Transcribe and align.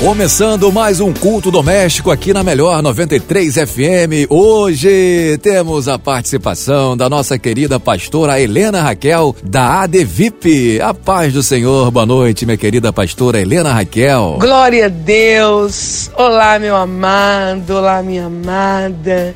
Começando 0.00 0.70
mais 0.70 1.00
um 1.00 1.14
culto 1.14 1.50
doméstico 1.50 2.10
aqui 2.10 2.32
na 2.34 2.42
Melhor 2.42 2.82
93 2.82 3.54
FM. 3.54 4.28
Hoje 4.28 5.38
temos 5.40 5.88
a 5.88 5.98
participação 5.98 6.94
da 6.94 7.08
nossa 7.08 7.38
querida 7.38 7.80
pastora 7.80 8.38
Helena 8.38 8.82
Raquel, 8.82 9.34
da 9.42 9.82
ADVIP. 9.82 10.80
A 10.82 10.92
paz 10.92 11.32
do 11.32 11.42
Senhor, 11.42 11.90
boa 11.90 12.04
noite, 12.04 12.44
minha 12.44 12.58
querida 12.58 12.92
pastora 12.92 13.40
Helena 13.40 13.72
Raquel. 13.72 14.36
Glória 14.40 14.86
a 14.86 14.88
Deus. 14.88 16.10
Olá, 16.16 16.58
meu 16.58 16.76
amado, 16.76 17.70
olá, 17.70 18.02
minha 18.02 18.26
amada. 18.26 19.34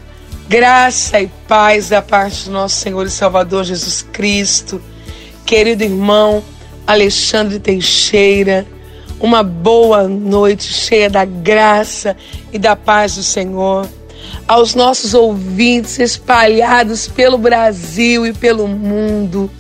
Graça 0.49 1.21
e 1.21 1.31
paz 1.47 1.91
da 1.91 2.03
parte 2.03 2.45
do 2.47 2.51
nosso 2.51 2.77
Senhor 2.77 3.07
e 3.07 3.11
Salvador 3.11 3.65
Jesus 3.65 4.03
Cristo. 4.13 4.83
Querido 5.47 5.85
irmão 5.85 6.43
Alexandre 6.87 7.59
Teixeira 7.59 8.67
uma 9.21 9.43
boa 9.43 10.07
noite 10.07 10.73
cheia 10.73 11.11
da 11.11 11.25
graça 11.25 12.17
e 12.53 12.59
da 12.59 12.77
paz 12.77 13.17
do 13.17 13.23
Senhor. 13.23 13.89
Aos 14.47 14.75
nossos 14.75 15.15
ouvintes 15.15 15.99
espalhados 15.99 17.09
pelo 17.09 17.39
Brasil 17.39 18.27
e 18.27 18.33
pelo 18.33 18.67
mundo, 18.67 19.51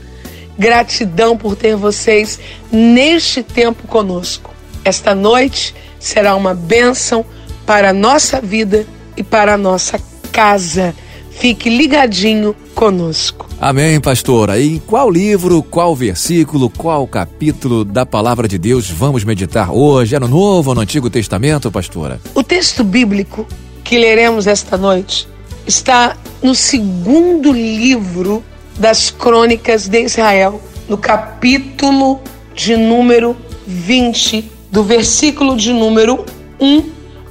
gratidão 0.59 1.37
por 1.37 1.57
ter 1.57 1.77
vocês 1.77 2.39
neste 2.71 3.43
tempo 3.43 3.87
conosco. 3.87 4.55
Esta 4.85 5.15
noite 5.15 5.75
será 5.99 6.35
uma 6.37 6.55
bênção 6.55 7.25
para 7.67 7.91
a 7.91 7.93
nossa 7.93 8.41
vida 8.41 8.87
e 9.17 9.23
para 9.23 9.55
a 9.55 9.59
nossa 9.59 10.01
casa. 10.33 10.95
Fique 11.31 11.69
ligadinho 11.69 12.55
conosco. 12.75 13.48
Amém, 13.61 14.01
pastora. 14.01 14.59
E 14.59 14.77
em 14.77 14.79
qual 14.79 15.11
livro, 15.11 15.63
qual 15.65 15.95
versículo, 15.95 16.71
qual 16.71 17.07
capítulo 17.09 17.85
da 17.85 18.07
palavra 18.07 18.47
de 18.47 18.57
Deus 18.57 18.89
vamos 18.89 19.25
meditar 19.25 19.73
hoje? 19.73 20.15
É 20.15 20.21
no 20.21 20.29
Novo 20.29 20.71
ou 20.71 20.75
no 20.77 20.81
Antigo 20.81 21.11
Testamento, 21.11 21.71
pastora? 21.71 22.21
O 22.35 22.43
texto 22.45 22.85
bíblico 22.85 23.45
que 23.83 23.99
leremos 23.99 24.47
esta 24.47 24.77
noite 24.77 25.27
está 25.67 26.17
no 26.41 26.55
segundo 26.55 27.53
livro 27.53 28.45
das 28.79 29.11
Crônicas 29.11 29.89
de 29.89 30.03
Israel, 30.03 30.61
no 30.89 30.97
capítulo 30.97 32.21
de 32.55 32.77
número 32.77 33.37
20, 33.67 34.53
do 34.71 34.85
versículo 34.85 35.57
de 35.57 35.73
número 35.73 36.25
1 36.61 36.85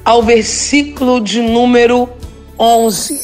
ao 0.04 0.22
versículo 0.22 1.22
de 1.22 1.40
número 1.40 2.06
11. 2.58 3.18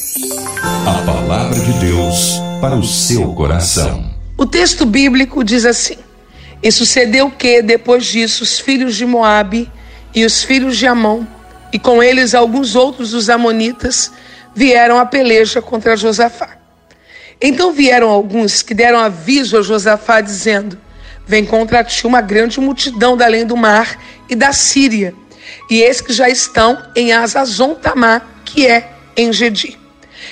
A 0.87 1.03
palavra 1.05 1.59
de 1.59 1.73
Deus 1.73 2.44
para 2.61 2.75
o 2.75 2.83
seu 2.83 3.33
coração. 3.33 4.09
O 4.37 4.45
texto 4.45 4.85
bíblico 4.85 5.43
diz 5.43 5.65
assim: 5.65 5.97
E 6.61 6.71
sucedeu 6.71 7.29
que, 7.31 7.61
depois 7.61 8.05
disso, 8.05 8.43
os 8.43 8.59
filhos 8.59 8.95
de 8.95 9.05
Moabe 9.05 9.71
e 10.13 10.25
os 10.25 10.43
filhos 10.43 10.77
de 10.77 10.87
Amon, 10.87 11.23
e 11.71 11.79
com 11.79 12.01
eles 12.01 12.33
alguns 12.33 12.75
outros 12.75 13.11
dos 13.11 13.29
amonitas, 13.29 14.11
vieram 14.53 14.99
a 14.99 15.05
peleja 15.05 15.61
contra 15.61 15.97
Josafá. 15.97 16.57
Então 17.41 17.73
vieram 17.73 18.09
alguns 18.09 18.61
que 18.61 18.73
deram 18.73 18.99
aviso 18.99 19.57
a 19.57 19.61
Josafá, 19.61 20.21
dizendo: 20.21 20.77
Vem 21.25 21.45
contra 21.45 21.83
ti 21.83 22.05
uma 22.07 22.21
grande 22.21 22.59
multidão 22.59 23.17
da 23.17 23.25
além 23.25 23.45
do 23.45 23.57
mar 23.57 23.99
e 24.29 24.35
da 24.35 24.53
Síria, 24.53 25.13
e 25.69 25.81
eis 25.81 25.99
que 25.99 26.13
já 26.13 26.29
estão 26.29 26.81
em 26.95 27.11
Azazon 27.11 27.75
Tamá, 27.75 28.21
que 28.43 28.65
é 28.65 28.91
em 29.17 29.31
Gedi. 29.33 29.77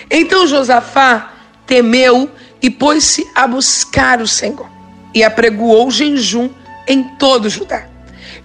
Então 0.09 0.47
Josafá 0.47 1.32
temeu 1.65 2.29
e 2.61 2.69
pôs-se 2.69 3.27
a 3.35 3.47
buscar 3.47 4.21
o 4.21 4.27
Senhor 4.27 4.69
e 5.13 5.23
apregoou 5.23 5.91
jejum 5.91 6.49
em 6.87 7.03
todo 7.17 7.49
Judá. 7.49 7.85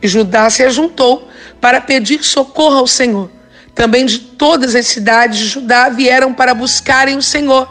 E 0.03 0.07
Judá 0.07 0.49
se 0.51 0.63
ajuntou 0.63 1.29
para 1.61 1.81
pedir 1.81 2.23
socorro 2.23 2.79
ao 2.79 2.87
Senhor. 2.87 3.31
Também 3.75 4.07
de 4.07 4.19
todas 4.19 4.75
as 4.75 4.87
cidades 4.87 5.39
de 5.39 5.47
Judá 5.47 5.89
vieram 5.89 6.33
para 6.33 6.55
buscarem 6.55 7.17
o 7.17 7.23
Senhor. 7.23 7.69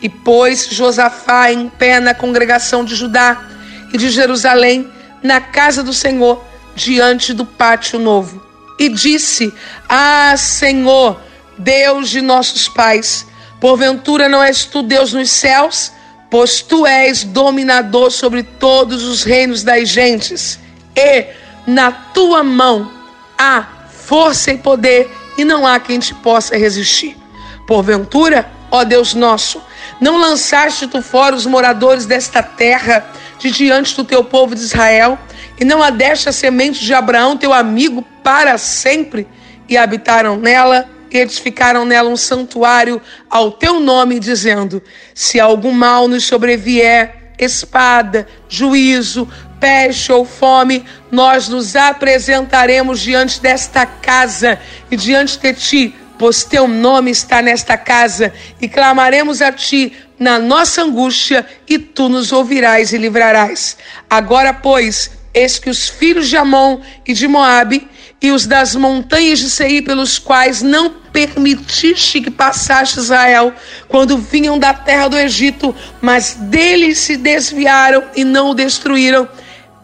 E 0.00 0.08
pôs 0.08 0.68
Josafá 0.70 1.52
em 1.52 1.68
pé 1.68 2.00
na 2.00 2.14
congregação 2.14 2.84
de 2.84 2.94
Judá 2.94 3.48
e 3.92 3.98
de 3.98 4.10
Jerusalém, 4.10 4.90
na 5.22 5.40
casa 5.40 5.82
do 5.82 5.92
Senhor, 5.92 6.42
diante 6.74 7.32
do 7.32 7.44
pátio 7.44 7.98
novo. 7.98 8.44
E 8.78 8.88
disse: 8.88 9.52
Ah, 9.88 10.34
Senhor, 10.36 11.20
Deus 11.56 12.08
de 12.08 12.20
nossos 12.20 12.68
pais, 12.68 13.26
Porventura 13.62 14.28
não 14.28 14.42
és 14.42 14.64
tu 14.64 14.82
Deus 14.82 15.12
nos 15.12 15.30
céus, 15.30 15.92
pois 16.28 16.62
tu 16.62 16.84
és 16.84 17.22
dominador 17.22 18.10
sobre 18.10 18.42
todos 18.42 19.04
os 19.04 19.22
reinos 19.22 19.62
das 19.62 19.88
gentes, 19.88 20.58
e 20.96 21.26
na 21.64 21.92
tua 21.92 22.42
mão 22.42 22.90
há 23.38 23.64
força 23.88 24.50
e 24.50 24.58
poder, 24.58 25.08
e 25.38 25.44
não 25.44 25.64
há 25.64 25.78
quem 25.78 26.00
te 26.00 26.12
possa 26.12 26.56
resistir. 26.56 27.16
Porventura, 27.64 28.50
ó 28.68 28.82
Deus 28.82 29.14
nosso, 29.14 29.62
não 30.00 30.18
lançaste 30.18 30.88
tu 30.88 31.00
fora 31.00 31.36
os 31.36 31.46
moradores 31.46 32.04
desta 32.04 32.42
terra 32.42 33.06
de 33.38 33.52
diante 33.52 33.94
do 33.94 34.02
teu 34.02 34.24
povo 34.24 34.56
de 34.56 34.60
Israel, 34.60 35.16
e 35.60 35.64
não 35.64 35.80
adeste 35.80 36.28
a 36.28 36.32
semente 36.32 36.84
de 36.84 36.92
Abraão, 36.92 37.36
teu 37.36 37.52
amigo, 37.52 38.02
para 38.24 38.58
sempre, 38.58 39.24
e 39.68 39.76
habitaram 39.76 40.36
nela 40.36 40.90
e 41.12 41.18
edificaram 41.18 41.84
nela 41.84 42.08
um 42.08 42.16
santuário 42.16 43.00
ao 43.28 43.52
teu 43.52 43.78
nome, 43.78 44.18
dizendo: 44.18 44.82
Se 45.14 45.38
algum 45.38 45.72
mal 45.72 46.08
nos 46.08 46.24
sobrevier, 46.24 47.34
espada, 47.38 48.26
juízo, 48.48 49.28
peste 49.60 50.10
ou 50.10 50.24
fome, 50.24 50.84
nós 51.10 51.48
nos 51.48 51.76
apresentaremos 51.76 53.00
diante 53.00 53.40
desta 53.40 53.84
casa 53.84 54.58
e 54.90 54.96
diante 54.96 55.38
de 55.38 55.52
ti, 55.52 55.94
pois 56.18 56.44
teu 56.44 56.66
nome 56.66 57.10
está 57.10 57.42
nesta 57.42 57.76
casa, 57.76 58.32
e 58.60 58.68
clamaremos 58.68 59.42
a 59.42 59.52
ti 59.52 59.92
na 60.18 60.38
nossa 60.38 60.82
angústia, 60.82 61.46
e 61.68 61.78
tu 61.78 62.08
nos 62.08 62.32
ouvirás 62.32 62.92
e 62.92 62.98
livrarás. 62.98 63.76
Agora, 64.08 64.52
pois, 64.54 65.10
eis 65.34 65.58
que 65.58 65.68
os 65.68 65.88
filhos 65.88 66.28
de 66.28 66.36
Amon 66.36 66.80
e 67.06 67.12
de 67.12 67.28
Moabe 67.28 67.88
e 68.22 68.30
os 68.30 68.46
das 68.46 68.76
montanhas 68.76 69.40
de 69.40 69.50
Seir, 69.50 69.82
pelos 69.82 70.18
quais 70.18 70.62
não 70.62 70.90
permitiste 71.12 72.20
que 72.20 72.30
passasse 72.30 73.00
Israel, 73.00 73.52
quando 73.88 74.16
vinham 74.16 74.58
da 74.58 74.72
terra 74.72 75.08
do 75.08 75.18
Egito, 75.18 75.74
mas 76.00 76.34
deles 76.34 76.98
se 76.98 77.16
desviaram 77.16 78.04
e 78.14 78.22
não 78.24 78.50
o 78.50 78.54
destruíram. 78.54 79.28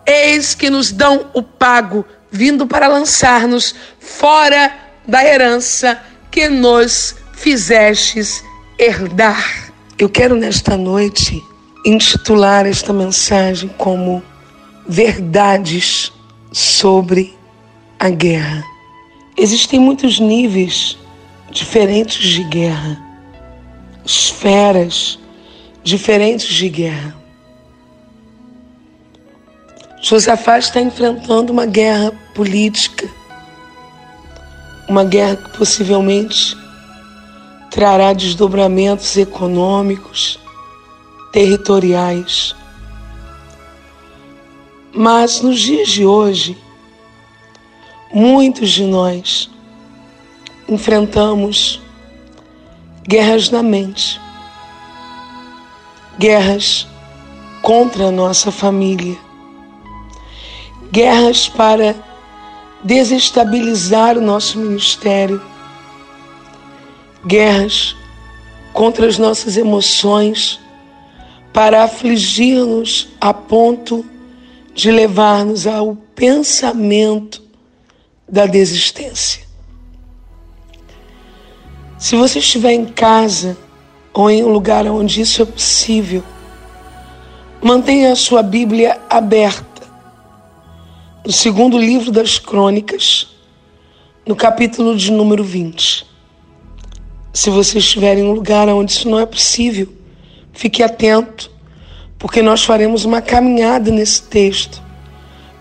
Eis 0.07 0.55
que 0.55 0.71
nos 0.71 0.93
dão 0.93 1.27
o 1.35 1.43
pago, 1.43 2.07
vindo 2.31 2.67
para 2.67 2.87
lançar-nos 2.87 3.75
fora 3.99 4.73
da 5.07 5.25
herança 5.25 6.01
que 6.31 6.49
nos 6.49 7.17
fizestes 7.33 8.45
herdar. 8.79 9.73
Eu 9.99 10.09
quero 10.09 10.37
nesta 10.37 10.77
noite 10.77 11.43
intitular 11.85 12.67
esta 12.67 12.93
mensagem 12.93 13.69
como 13.77 14.23
Verdades 14.87 16.13
sobre 16.51 17.38
a 17.99 18.11
guerra. 18.11 18.65
Existem 19.37 19.81
muitos 19.81 20.21
níveis 20.21 20.97
diferentes 21.51 22.23
de 22.23 22.45
guerra, 22.45 22.99
esferas 24.05 25.19
diferentes 25.83 26.49
de 26.49 26.69
guerra. 26.69 27.17
Josafá 30.01 30.59
está 30.59 30.81
enfrentando 30.81 31.53
uma 31.53 31.67
guerra 31.67 32.13
política, 32.35 33.09
uma 34.89 35.05
guerra 35.05 35.37
que 35.37 35.59
possivelmente 35.59 36.57
trará 37.71 38.13
desdobramentos 38.13 39.17
econômicos, 39.17 40.39
territoriais. 41.33 42.55
Mas 44.95 45.43
nos 45.43 45.61
dias 45.61 45.89
de 45.89 46.05
hoje, 46.07 46.57
Muitos 48.13 48.71
de 48.71 48.85
nós 48.85 49.51
enfrentamos 50.67 51.79
guerras 53.07 53.51
na 53.51 53.63
mente, 53.63 54.19
guerras 56.19 56.87
contra 57.61 58.07
a 58.07 58.11
nossa 58.11 58.51
família, 58.51 59.15
guerras 60.91 61.51
para 61.51 61.95
desestabilizar 62.83 64.17
o 64.17 64.23
nosso 64.23 64.59
ministério, 64.59 65.43
guerras 67.27 67.95
contra 68.73 69.07
as 69.07 69.19
nossas 69.19 69.59
emoções, 69.59 70.59
para 71.53 71.85
afligir-nos 71.85 73.09
a 73.21 73.35
ponto 73.35 74.03
de 74.75 74.91
levar-nos 74.91 75.67
ao 75.67 75.95
pensamento 76.15 77.48
da 78.29 78.47
desistência. 78.47 79.43
Se 81.99 82.15
você 82.15 82.39
estiver 82.39 82.73
em 82.73 82.85
casa 82.85 83.57
ou 84.13 84.31
em 84.31 84.45
um 84.45 84.49
lugar 84.49 84.87
onde 84.87 85.21
isso 85.21 85.43
é 85.43 85.45
possível, 85.45 86.23
mantenha 87.63 88.13
a 88.13 88.17
sua 88.17 88.43
Bíblia 88.43 89.01
aberta. 89.09 89.67
No 91.25 91.33
segundo 91.33 91.79
livro 91.79 92.13
das 92.13 92.39
Crônicas, 92.39 93.29
no 94.25 94.37
capítulo 94.37 94.97
de 94.97 95.11
número 95.11 95.43
20. 95.43 96.07
Se 97.33 97.51
você 97.51 97.79
estiver 97.79 98.19
em 98.19 98.23
um 98.23 98.33
lugar 98.33 98.69
onde 98.69 98.93
isso 98.93 99.09
não 99.09 99.19
é 99.19 99.27
possível, 99.27 99.89
fique 100.53 100.83
atento, 100.83 101.51
porque 102.19 102.43
nós 102.43 102.65
faremos 102.65 103.05
uma 103.05 103.21
caminhada 103.21 103.91
nesse 103.91 104.23
texto 104.23 104.83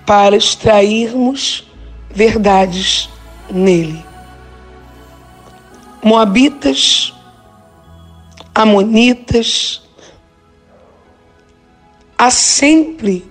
para 0.05 0.35
extrairmos 0.35 1.66
verdades 2.09 3.09
nele. 3.49 4.05
Moabitas, 6.03 7.13
Amonitas, 8.53 9.81
há 12.17 12.31
sempre 12.31 13.29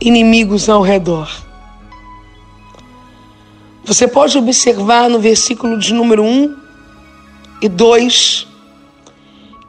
inimigos 0.00 0.68
ao 0.68 0.80
redor. 0.80 1.30
Você 3.84 4.08
pode 4.08 4.36
observar 4.38 5.08
no 5.08 5.20
versículo 5.20 5.78
de 5.78 5.92
número 5.92 6.24
1 6.24 6.56
e 7.62 7.68
2 7.68 8.48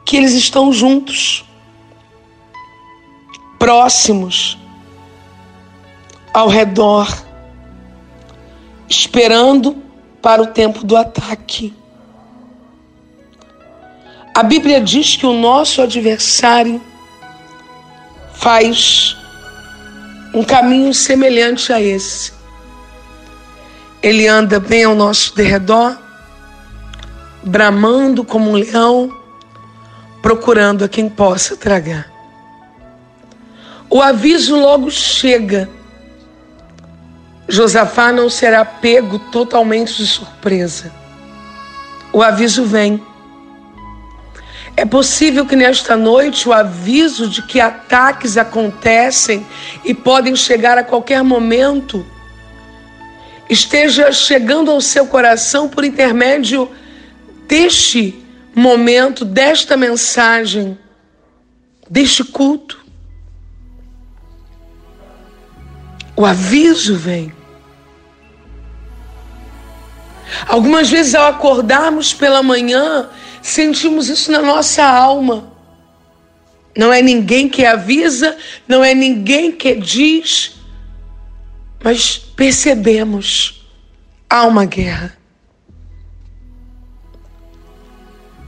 que 0.04 0.16
eles 0.16 0.32
estão 0.32 0.72
juntos, 0.72 1.44
próximos, 3.58 4.56
ao 6.32 6.48
redor, 6.48 7.06
esperando 8.88 9.76
para 10.22 10.42
o 10.42 10.46
tempo 10.46 10.84
do 10.84 10.96
ataque. 10.96 11.74
A 14.34 14.42
Bíblia 14.42 14.80
diz 14.80 15.16
que 15.16 15.26
o 15.26 15.32
nosso 15.32 15.82
adversário 15.82 16.80
faz 18.34 19.16
um 20.32 20.44
caminho 20.44 20.94
semelhante 20.94 21.72
a 21.72 21.80
esse. 21.80 22.32
Ele 24.00 24.28
anda 24.28 24.60
bem 24.60 24.84
ao 24.84 24.94
nosso 24.94 25.34
derredor, 25.34 25.98
bramando 27.42 28.24
como 28.24 28.50
um 28.50 28.54
leão, 28.54 29.12
procurando 30.22 30.84
a 30.84 30.88
quem 30.88 31.08
possa 31.08 31.56
tragar. 31.56 32.12
O 33.90 34.00
aviso 34.00 34.56
logo 34.56 34.90
chega. 34.90 35.68
Josafá 37.48 38.12
não 38.12 38.28
será 38.28 38.64
pego 38.64 39.18
totalmente 39.18 39.96
de 39.96 40.06
surpresa. 40.06 40.92
O 42.12 42.22
aviso 42.22 42.64
vem. 42.64 43.02
É 44.76 44.84
possível 44.84 45.46
que 45.46 45.56
nesta 45.56 45.96
noite 45.96 46.48
o 46.48 46.52
aviso 46.52 47.26
de 47.28 47.42
que 47.42 47.58
ataques 47.58 48.36
acontecem 48.36 49.44
e 49.84 49.92
podem 49.94 50.36
chegar 50.36 50.78
a 50.78 50.84
qualquer 50.84 51.24
momento 51.24 52.06
esteja 53.48 54.12
chegando 54.12 54.70
ao 54.70 54.80
seu 54.80 55.06
coração 55.06 55.68
por 55.68 55.84
intermédio 55.84 56.70
deste 57.46 58.22
momento, 58.54 59.24
desta 59.24 59.76
mensagem, 59.76 60.78
deste 61.88 62.22
culto. 62.22 62.78
O 66.14 66.26
aviso 66.26 66.94
vem. 66.94 67.37
Algumas 70.46 70.90
vezes, 70.90 71.14
ao 71.14 71.26
acordarmos 71.26 72.12
pela 72.12 72.42
manhã, 72.42 73.08
sentimos 73.42 74.08
isso 74.08 74.30
na 74.30 74.42
nossa 74.42 74.84
alma. 74.84 75.52
Não 76.76 76.92
é 76.92 77.02
ninguém 77.02 77.48
que 77.48 77.64
avisa, 77.64 78.36
não 78.66 78.84
é 78.84 78.94
ninguém 78.94 79.50
que 79.50 79.74
diz, 79.74 80.54
mas 81.82 82.16
percebemos 82.18 83.66
há 84.28 84.44
uma 84.46 84.64
guerra. 84.64 85.16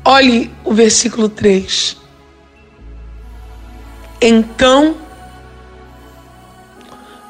Olhe 0.04 0.50
o 0.64 0.72
versículo 0.72 1.28
3. 1.28 1.96
Então 4.20 4.96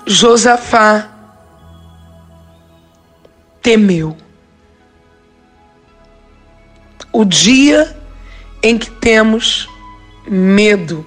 Josafá 0.06 1.08
temeu. 3.62 4.17
O 7.12 7.25
dia 7.25 7.97
em 8.62 8.79
que 8.79 8.91
temos 8.91 9.69
medo. 10.27 11.07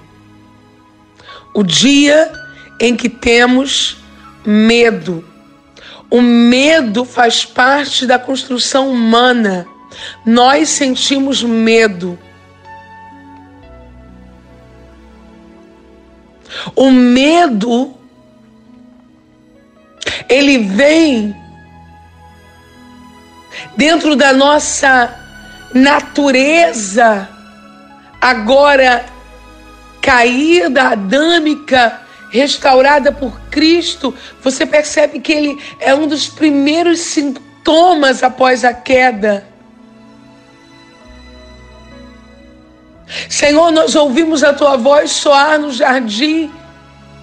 O 1.54 1.64
dia 1.64 2.32
em 2.80 2.96
que 2.96 3.10
temos 3.10 3.98
medo. 4.46 5.24
O 6.10 6.22
medo 6.22 7.06
faz 7.06 7.46
parte 7.46 8.06
da 8.06 8.20
construção 8.20 8.92
humana. 8.92 9.68
Nós 10.26 10.70
sentimos 10.70 11.44
medo. 11.44 12.18
O 16.76 16.92
medo 16.92 17.96
ele 20.30 20.60
vem 20.60 21.36
dentro 23.76 24.16
da 24.16 24.34
nossa 24.34 25.23
natureza 25.74 27.30
agora 28.22 29.06
caída, 30.02 30.90
adâmica, 30.90 32.02
restaurada 32.30 33.12
por 33.12 33.40
Cristo, 33.50 34.14
você 34.42 34.66
percebe 34.66 35.20
que 35.20 35.32
ele 35.32 35.64
é 35.80 35.94
um 35.94 36.08
dos 36.08 36.28
primeiros 36.28 37.00
sintomas 37.00 38.24
após 38.24 38.66
a 38.66 38.74
queda. 38.74 39.48
Senhor, 43.30 43.72
nós 43.72 43.96
ouvimos 43.96 44.44
a 44.44 44.54
tua 44.54 44.76
voz 44.76 45.12
soar 45.12 45.60
no 45.60 45.72
jardim 45.72 46.52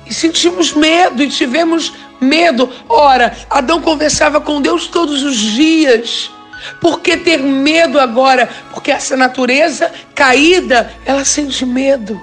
e 0.06 0.14
sentimos 0.14 0.72
medo 0.72 1.22
e 1.22 1.28
tivemos 1.28 1.92
medo. 2.20 2.70
Ora, 2.88 3.36
Adão 3.48 3.80
conversava 3.80 4.40
com 4.40 4.60
Deus 4.60 4.86
todos 4.86 5.22
os 5.22 5.36
dias. 5.36 6.30
Por 6.80 7.00
que 7.00 7.16
ter 7.16 7.38
medo 7.38 7.98
agora? 7.98 8.48
Porque 8.72 8.90
essa 8.90 9.16
natureza 9.16 9.90
caída, 10.14 10.92
ela 11.04 11.24
sente 11.24 11.64
medo. 11.64 12.20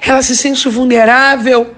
Ela 0.00 0.22
se 0.22 0.36
sente 0.36 0.68
vulnerável. 0.68 1.74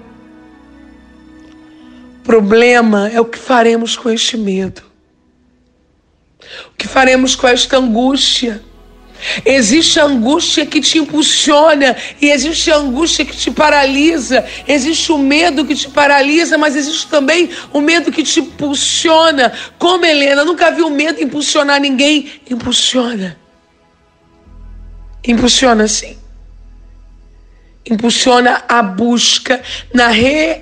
O 2.19 2.23
problema 2.23 3.09
é 3.09 3.19
o 3.19 3.25
que 3.25 3.37
faremos 3.37 3.95
com 3.95 4.09
este 4.09 4.37
medo. 4.37 4.81
O 6.71 6.75
que 6.77 6.87
faremos 6.87 7.35
com 7.35 7.47
esta 7.47 7.77
angústia? 7.77 8.61
Existe 9.45 9.99
angústia 9.99 10.65
que 10.65 10.81
te 10.81 10.97
impulsiona 10.97 11.95
e 12.21 12.29
existe 12.29 12.71
angústia 12.71 13.25
que 13.25 13.35
te 13.35 13.51
paralisa. 13.51 14.45
Existe 14.67 15.11
o 15.11 15.17
medo 15.17 15.65
que 15.65 15.75
te 15.75 15.89
paralisa, 15.89 16.57
mas 16.57 16.75
existe 16.75 17.07
também 17.07 17.49
o 17.73 17.81
medo 17.81 18.11
que 18.11 18.23
te 18.23 18.39
impulsiona. 18.39 19.51
Como 19.77 20.05
Helena, 20.05 20.45
nunca 20.45 20.71
viu 20.71 20.89
medo 20.89 21.21
impulsionar 21.21 21.79
ninguém? 21.79 22.31
Impulsiona. 22.49 23.37
Impulsiona 25.25 25.87
sim. 25.87 26.17
Impulsiona 27.89 28.65
a 28.67 28.83
busca 28.83 29.61
na 29.93 30.07
re, 30.07 30.61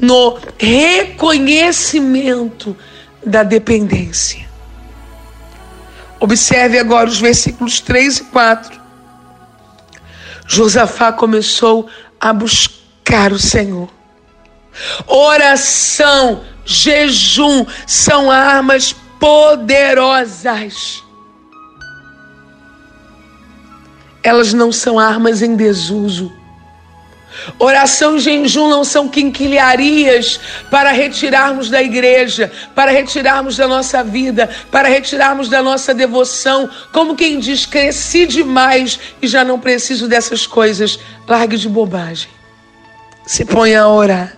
no 0.00 0.38
reconhecimento 0.58 2.76
da 3.24 3.42
dependência. 3.42 4.47
Observe 6.20 6.78
agora 6.78 7.08
os 7.08 7.20
versículos 7.20 7.80
3 7.80 8.18
e 8.18 8.24
4. 8.24 8.80
Josafá 10.46 11.12
começou 11.12 11.88
a 12.20 12.32
buscar 12.32 13.32
o 13.32 13.38
Senhor. 13.38 13.88
Oração, 15.06 16.44
jejum 16.64 17.66
são 17.86 18.30
armas 18.30 18.94
poderosas. 19.20 21.02
Elas 24.22 24.52
não 24.52 24.72
são 24.72 24.98
armas 24.98 25.42
em 25.42 25.54
desuso. 25.54 26.32
Oração 27.58 28.16
e 28.16 28.20
jejum 28.20 28.68
não 28.68 28.84
são 28.84 29.08
quinquilharias 29.08 30.38
para 30.70 30.92
retirarmos 30.92 31.70
da 31.70 31.82
igreja, 31.82 32.50
para 32.74 32.90
retirarmos 32.90 33.56
da 33.56 33.66
nossa 33.66 34.02
vida, 34.04 34.48
para 34.70 34.88
retirarmos 34.88 35.48
da 35.48 35.62
nossa 35.62 35.94
devoção. 35.94 36.68
Como 36.92 37.16
quem 37.16 37.38
diz, 37.38 37.66
cresci 37.66 38.26
demais 38.26 38.98
e 39.20 39.26
já 39.26 39.44
não 39.44 39.58
preciso 39.58 40.08
dessas 40.08 40.46
coisas. 40.46 40.98
Largue 41.26 41.56
de 41.56 41.68
bobagem. 41.68 42.28
Se 43.26 43.44
ponha 43.44 43.82
a 43.82 43.88
orar. 43.88 44.36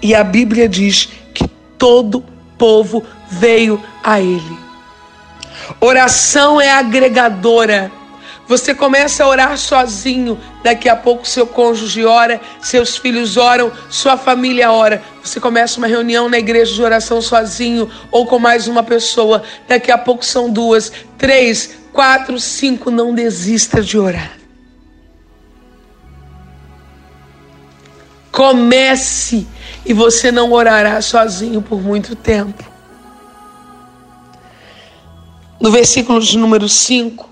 E 0.00 0.14
a 0.14 0.24
Bíblia 0.24 0.68
diz 0.68 1.08
que 1.32 1.48
todo 1.78 2.24
povo 2.58 3.04
veio 3.28 3.82
a 4.02 4.20
ele. 4.20 4.58
Oração 5.80 6.60
é 6.60 6.70
agregadora. 6.70 7.90
Você 8.52 8.74
começa 8.74 9.24
a 9.24 9.28
orar 9.28 9.56
sozinho, 9.56 10.38
daqui 10.62 10.86
a 10.86 10.94
pouco 10.94 11.26
seu 11.26 11.46
cônjuge 11.46 12.04
ora, 12.04 12.38
seus 12.60 12.98
filhos 12.98 13.38
oram, 13.38 13.72
sua 13.88 14.14
família 14.14 14.70
ora. 14.70 15.02
Você 15.24 15.40
começa 15.40 15.78
uma 15.78 15.86
reunião 15.86 16.28
na 16.28 16.38
igreja 16.38 16.74
de 16.74 16.82
oração 16.82 17.22
sozinho 17.22 17.90
ou 18.10 18.26
com 18.26 18.38
mais 18.38 18.68
uma 18.68 18.82
pessoa, 18.82 19.42
daqui 19.66 19.90
a 19.90 19.96
pouco 19.96 20.22
são 20.22 20.50
duas, 20.50 20.92
três, 21.16 21.78
quatro, 21.94 22.38
cinco. 22.38 22.90
Não 22.90 23.14
desista 23.14 23.80
de 23.80 23.96
orar. 23.96 24.36
Comece 28.30 29.46
e 29.86 29.94
você 29.94 30.30
não 30.30 30.52
orará 30.52 31.00
sozinho 31.00 31.62
por 31.62 31.80
muito 31.80 32.14
tempo. 32.14 32.62
No 35.58 35.70
versículo 35.70 36.20
de 36.20 36.36
número 36.36 36.68
5, 36.68 37.31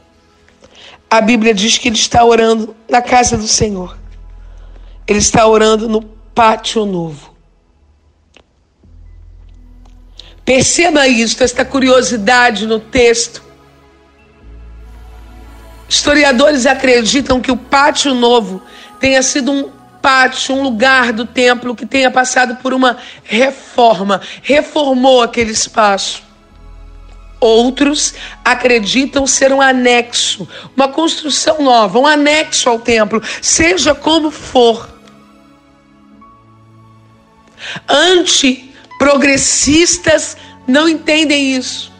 a 1.10 1.20
Bíblia 1.20 1.52
diz 1.52 1.76
que 1.76 1.88
ele 1.88 1.96
está 1.96 2.24
orando 2.24 2.74
na 2.88 3.02
casa 3.02 3.36
do 3.36 3.48
Senhor. 3.48 3.98
Ele 5.06 5.18
está 5.18 5.44
orando 5.44 5.88
no 5.88 6.02
pátio 6.02 6.86
novo. 6.86 7.34
Perceba 10.44 11.08
isso, 11.08 11.42
esta 11.42 11.64
curiosidade 11.64 12.66
no 12.66 12.78
texto. 12.78 13.42
Historiadores 15.88 16.66
acreditam 16.66 17.40
que 17.40 17.50
o 17.50 17.56
pátio 17.56 18.14
novo 18.14 18.62
tenha 19.00 19.22
sido 19.22 19.50
um 19.50 19.70
pátio, 20.00 20.54
um 20.54 20.62
lugar 20.62 21.12
do 21.12 21.26
templo 21.26 21.74
que 21.74 21.84
tenha 21.84 22.10
passado 22.10 22.56
por 22.56 22.72
uma 22.72 22.96
reforma, 23.24 24.20
reformou 24.42 25.22
aquele 25.22 25.50
espaço. 25.50 26.29
Outros 27.40 28.14
acreditam 28.44 29.26
ser 29.26 29.52
um 29.52 29.62
anexo, 29.62 30.46
uma 30.76 30.88
construção 30.88 31.62
nova, 31.62 31.98
um 31.98 32.06
anexo 32.06 32.68
ao 32.68 32.78
templo, 32.78 33.22
seja 33.40 33.94
como 33.94 34.30
for. 34.30 34.90
Antiprogressistas 37.88 40.36
não 40.66 40.86
entendem 40.86 41.56
isso. 41.56 41.90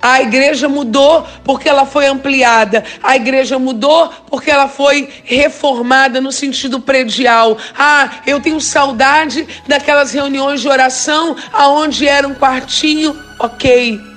A 0.00 0.22
igreja 0.22 0.68
mudou 0.68 1.26
porque 1.42 1.68
ela 1.68 1.84
foi 1.86 2.06
ampliada. 2.06 2.84
A 3.02 3.16
igreja 3.16 3.58
mudou 3.58 4.08
porque 4.30 4.48
ela 4.50 4.68
foi 4.68 5.08
reformada 5.24 6.20
no 6.20 6.30
sentido 6.30 6.80
predial. 6.80 7.58
Ah, 7.76 8.20
eu 8.26 8.40
tenho 8.40 8.60
saudade 8.60 9.46
daquelas 9.66 10.12
reuniões 10.12 10.60
de 10.60 10.68
oração 10.68 11.34
aonde 11.52 12.06
era 12.06 12.28
um 12.28 12.34
quartinho, 12.34 13.18
ok. 13.38 14.15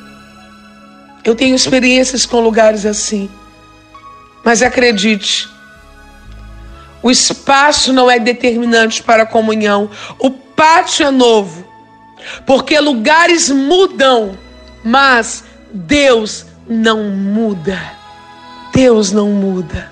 Eu 1.23 1.35
tenho 1.35 1.55
experiências 1.55 2.25
com 2.25 2.39
lugares 2.39 2.85
assim. 2.85 3.29
Mas 4.43 4.61
acredite, 4.61 5.49
o 7.01 7.11
espaço 7.11 7.91
não 7.91 8.09
é 8.09 8.19
determinante 8.19 9.03
para 9.03 9.23
a 9.23 9.25
comunhão. 9.25 9.89
O 10.17 10.29
pátio 10.29 11.05
é 11.05 11.11
novo. 11.11 11.67
Porque 12.45 12.79
lugares 12.79 13.49
mudam, 13.49 14.38
mas 14.83 15.43
Deus 15.71 16.45
não 16.67 17.03
muda. 17.05 17.79
Deus 18.73 19.11
não 19.11 19.29
muda. 19.29 19.91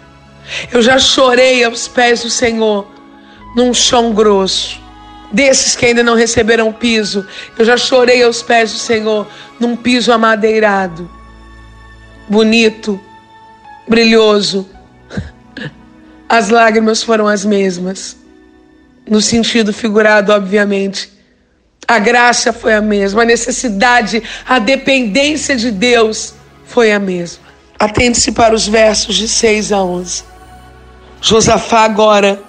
Eu 0.72 0.82
já 0.82 0.98
chorei 0.98 1.64
aos 1.64 1.88
pés 1.88 2.24
do 2.24 2.30
Senhor 2.30 2.88
num 3.56 3.74
chão 3.74 4.14
grosso. 4.14 4.80
Desses 5.32 5.76
que 5.76 5.86
ainda 5.86 6.04
não 6.04 6.16
receberam 6.16 6.72
piso, 6.72 7.28
eu 7.58 7.66
já 7.66 7.76
chorei 7.76 8.24
aos 8.24 8.42
pés 8.42 8.72
do 8.72 8.80
Senhor 8.80 9.28
num 9.60 9.76
piso 9.76 10.12
amadeirado 10.14 11.17
bonito, 12.30 13.00
brilhoso. 13.88 14.68
As 16.30 16.50
lágrimas 16.50 17.04
foram 17.04 17.28
as 17.28 17.46
mesmas, 17.46 18.18
no 19.08 19.22
sentido 19.22 19.72
figurado, 19.72 20.32
obviamente. 20.32 21.12
A 21.88 22.00
graça 22.00 22.52
foi 22.52 22.74
a 22.74 22.82
mesma, 22.82 23.22
a 23.22 23.26
necessidade, 23.26 24.22
a 24.46 24.60
dependência 24.60 25.56
de 25.56 25.72
Deus 25.72 26.34
foi 26.66 26.92
a 26.92 27.00
mesma. 27.00 27.44
Atente-se 27.80 28.34
para 28.34 28.54
os 28.54 28.68
versos 28.68 29.16
de 29.16 29.28
6 29.28 29.72
a 29.72 29.82
11. 29.82 30.24
Josafá 31.22 31.86
agora 31.86 32.42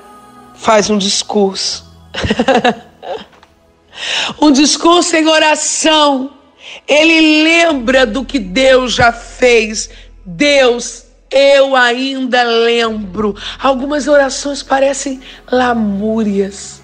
faz 0.57 0.91
um 0.91 0.99
discurso. 0.99 1.87
um 4.41 4.51
discurso 4.51 5.15
em 5.15 5.29
oração 5.29 6.38
ele 6.87 7.43
lembra 7.43 8.07
do 8.07 8.25
que 8.25 8.39
Deus 8.39 8.95
já 8.95 9.13
fez. 9.13 9.91
Deus, 10.25 11.05
eu 11.31 11.75
ainda 11.75 12.43
lembro. 12.43 13.37
Algumas 13.59 14.09
orações 14.09 14.63
parecem 14.63 15.21
lamúrias. 15.51 16.83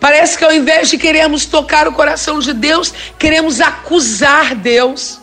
Parece 0.00 0.38
que 0.38 0.44
ao 0.44 0.52
invés 0.52 0.88
de 0.88 0.98
queremos 0.98 1.44
tocar 1.46 1.86
o 1.86 1.92
coração 1.92 2.38
de 2.38 2.52
Deus, 2.52 2.92
queremos 3.18 3.60
acusar 3.60 4.54
Deus. 4.54 5.20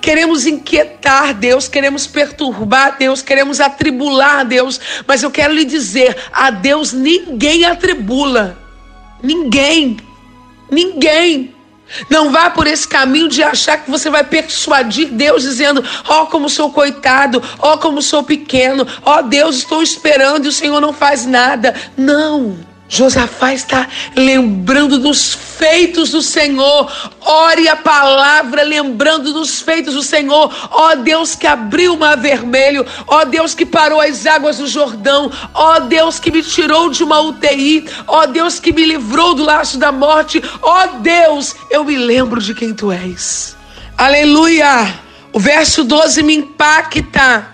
Queremos 0.00 0.46
inquietar 0.46 1.34
Deus, 1.34 1.66
queremos 1.66 2.06
perturbar 2.06 2.96
Deus, 2.98 3.20
queremos 3.20 3.60
atribular 3.60 4.44
Deus, 4.44 4.78
mas 5.06 5.22
eu 5.24 5.30
quero 5.30 5.52
lhe 5.52 5.64
dizer: 5.64 6.16
a 6.32 6.50
Deus 6.50 6.92
ninguém 6.92 7.64
atribula. 7.64 8.56
Ninguém. 9.22 9.96
Ninguém. 10.70 11.51
Não 12.08 12.30
vá 12.30 12.50
por 12.50 12.66
esse 12.66 12.86
caminho 12.86 13.28
de 13.28 13.42
achar 13.42 13.78
que 13.78 13.90
você 13.90 14.08
vai 14.10 14.24
persuadir 14.24 15.08
Deus 15.08 15.42
dizendo: 15.42 15.84
"Ó 16.08 16.22
oh, 16.22 16.26
como 16.26 16.48
sou 16.48 16.70
coitado, 16.70 17.42
ó 17.58 17.74
oh, 17.74 17.78
como 17.78 18.00
sou 18.00 18.22
pequeno, 18.22 18.86
ó 19.04 19.18
oh, 19.18 19.22
Deus, 19.22 19.56
estou 19.56 19.82
esperando 19.82 20.46
e 20.46 20.48
o 20.48 20.52
Senhor 20.52 20.80
não 20.80 20.92
faz 20.92 21.26
nada". 21.26 21.74
Não. 21.96 22.71
Josafá 22.94 23.54
está 23.54 23.88
lembrando 24.14 24.98
dos 24.98 25.32
feitos 25.32 26.10
do 26.10 26.20
Senhor. 26.20 26.92
Ore 27.22 27.66
a 27.66 27.74
palavra 27.74 28.62
lembrando 28.62 29.32
dos 29.32 29.62
feitos 29.62 29.94
do 29.94 30.02
Senhor. 30.02 30.54
Ó 30.70 30.94
Deus 30.96 31.34
que 31.34 31.46
abriu 31.46 31.94
o 31.94 31.98
mar 31.98 32.18
vermelho. 32.18 32.84
Ó 33.06 33.24
Deus 33.24 33.54
que 33.54 33.64
parou 33.64 33.98
as 33.98 34.26
águas 34.26 34.58
do 34.58 34.66
Jordão. 34.66 35.32
Ó 35.54 35.80
Deus 35.80 36.20
que 36.20 36.30
me 36.30 36.42
tirou 36.42 36.90
de 36.90 37.02
uma 37.02 37.18
UTI. 37.20 37.88
Ó 38.06 38.26
Deus 38.26 38.60
que 38.60 38.74
me 38.74 38.84
livrou 38.84 39.34
do 39.34 39.42
laço 39.42 39.78
da 39.78 39.90
morte. 39.90 40.42
Ó 40.60 40.86
Deus, 41.00 41.56
eu 41.70 41.84
me 41.84 41.96
lembro 41.96 42.42
de 42.42 42.54
quem 42.54 42.74
tu 42.74 42.92
és. 42.92 43.56
Aleluia! 43.96 45.00
O 45.32 45.40
verso 45.40 45.82
12 45.82 46.22
me 46.22 46.34
impacta. 46.34 47.48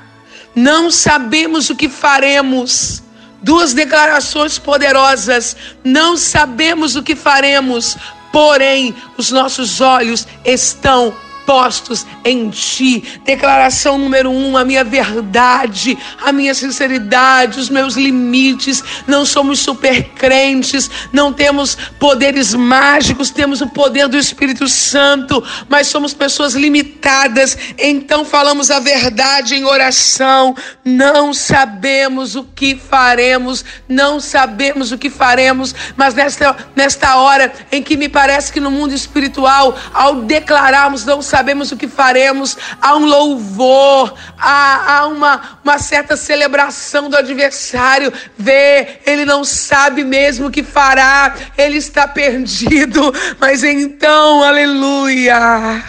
Não 0.53 0.91
sabemos 0.91 1.71
o 1.71 1.77
que 1.77 1.89
faremos 1.89 3.05
Duas 3.43 3.73
declarações 3.73 4.59
poderosas. 4.59 5.57
Não 5.85 6.17
sabemos 6.17 6.97
o 6.97 7.03
que 7.03 7.15
faremos, 7.15 7.97
porém 8.33 8.95
os 9.17 9.31
nossos 9.31 9.81
olhos 9.81 10.27
estão 10.45 11.15
postos 11.49 12.05
em 12.23 12.51
ti. 12.51 13.03
Declaração 13.25 13.97
número 13.97 14.31
um: 14.31 14.55
a 14.55 14.67
minha 14.67 14.85
verdade, 14.85 15.97
a 16.23 16.31
minha 16.31 16.53
sinceridade, 16.53 17.59
os 17.59 17.71
meus 17.71 17.95
limites. 17.95 18.85
Não 19.07 19.25
somos 19.25 19.59
super 19.61 20.11
crentes, 20.11 20.91
não 21.11 21.33
temos 21.33 21.75
poderes 21.99 22.53
mágicos, 22.53 23.31
temos 23.31 23.63
o 23.63 23.67
poder 23.67 24.09
do 24.09 24.19
Espírito 24.19 24.69
Santo, 24.69 25.43
mas 25.71 25.87
somos 25.87 26.13
pessoas 26.13 26.53
limitadas. 26.53 27.57
Então 27.79 28.27
falamos 28.27 28.71
a 28.71 28.79
verdade 28.79 29.55
em 29.55 29.65
oração. 29.65 30.55
Não 30.85 31.33
sabemos 31.33 32.37
o 32.37 32.45
que 32.45 32.77
faremos, 32.77 33.65
não 33.89 34.21
sabemos 34.21 34.93
o 34.93 34.99
que 34.99 35.09
faremos, 35.09 35.75
mas 35.97 36.13
nesta, 36.13 36.55
nesta 36.77 37.17
hora 37.17 37.51
em 37.73 37.83
que 37.83 37.97
me 37.97 38.09
parece 38.09 38.53
que 38.53 38.61
no 38.61 38.71
mundo 38.71 38.93
espiritual, 38.93 39.75
ao 39.95 40.17
declararmos, 40.17 41.07
não 41.07 41.23
sabemos 41.23 41.38
sabemos 41.39 41.71
o 41.71 41.77
que 41.77 41.87
faremos, 41.87 42.59
há 42.83 42.97
um 42.97 43.05
louvor, 43.05 44.13
há, 44.37 44.97
há 44.97 45.07
uma, 45.07 45.61
uma 45.63 45.79
certa 45.79 46.17
celebração 46.17 47.09
do 47.09 47.17
adversário. 47.17 48.13
Vê, 48.37 48.99
ele 49.07 49.25
não 49.25 49.45
sabe 49.45 50.03
mesmo 50.03 50.49
o 50.49 50.51
que 50.51 50.65
fará, 50.65 51.33
ele 51.57 51.79
está 51.79 52.09
perdido, 52.09 53.15
mas 53.39 53.63
então, 53.63 54.43
aleluia. 54.43 55.85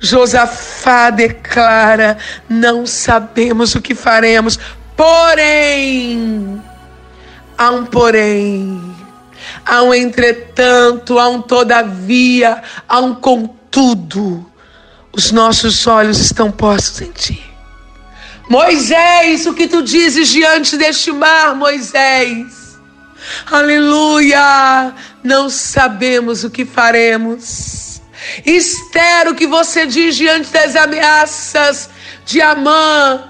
Josafá 0.00 1.10
declara: 1.10 2.16
Não 2.48 2.86
sabemos 2.86 3.74
o 3.74 3.82
que 3.82 3.94
faremos, 3.94 4.58
porém, 4.96 6.62
há 7.58 7.70
um 7.70 7.84
porém, 7.84 8.96
há 9.66 9.82
um 9.82 9.92
entretanto, 9.92 11.18
há 11.18 11.28
um 11.28 11.42
todavia, 11.42 12.62
há 12.88 12.98
um 12.98 13.14
contudo. 13.14 14.49
Os 15.12 15.32
nossos 15.32 15.86
olhos 15.86 16.18
estão 16.18 16.50
postos 16.50 17.00
em 17.00 17.10
ti. 17.10 17.42
Moisés, 18.48 19.46
o 19.46 19.54
que 19.54 19.68
tu 19.68 19.82
dizes 19.82 20.28
diante 20.28 20.76
deste 20.76 21.12
mar, 21.12 21.54
Moisés? 21.54 22.78
Aleluia! 23.50 24.92
Não 25.22 25.48
sabemos 25.48 26.42
o 26.42 26.50
que 26.50 26.64
faremos. 26.64 28.00
Esther, 28.44 29.28
o 29.28 29.34
que 29.34 29.46
você 29.46 29.86
diz 29.86 30.16
diante 30.16 30.50
das 30.50 30.76
ameaças 30.76 31.90
de 32.24 32.40
Amã? 32.40 33.29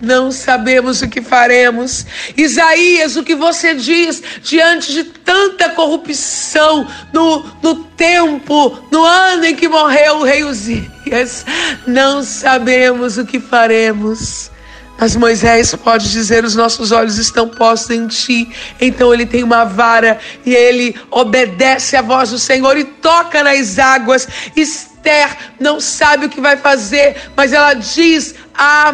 Não 0.00 0.30
sabemos 0.30 1.00
o 1.00 1.08
que 1.08 1.22
faremos. 1.22 2.04
Isaías, 2.36 3.16
o 3.16 3.24
que 3.24 3.34
você 3.34 3.74
diz 3.74 4.22
diante 4.42 4.92
de 4.92 5.04
tanta 5.04 5.70
corrupção 5.70 6.86
no, 7.12 7.44
no 7.62 7.74
tempo, 7.96 8.78
no 8.90 9.04
ano 9.04 9.46
em 9.46 9.54
que 9.54 9.68
morreu 9.68 10.18
o 10.18 10.24
rei 10.24 10.44
Uzias? 10.44 11.46
Não 11.86 12.22
sabemos 12.22 13.16
o 13.16 13.24
que 13.24 13.40
faremos. 13.40 14.50
Mas 14.98 15.14
Moisés 15.14 15.74
pode 15.76 16.10
dizer: 16.10 16.44
os 16.44 16.54
nossos 16.54 16.92
olhos 16.92 17.18
estão 17.18 17.48
postos 17.48 17.90
em 17.90 18.06
ti. 18.06 18.50
Então 18.80 19.12
ele 19.12 19.26
tem 19.26 19.42
uma 19.42 19.64
vara 19.64 20.18
e 20.44 20.54
ele 20.54 20.94
obedece 21.10 21.96
à 21.96 22.02
voz 22.02 22.30
do 22.30 22.38
Senhor 22.38 22.76
e 22.76 22.84
toca 22.84 23.42
nas 23.42 23.78
águas. 23.78 24.26
Esther 24.54 25.36
não 25.60 25.80
sabe 25.80 26.26
o 26.26 26.28
que 26.28 26.40
vai 26.40 26.56
fazer, 26.56 27.30
mas 27.36 27.52
ela 27.52 27.74
diz 27.74 28.34
a 28.54 28.90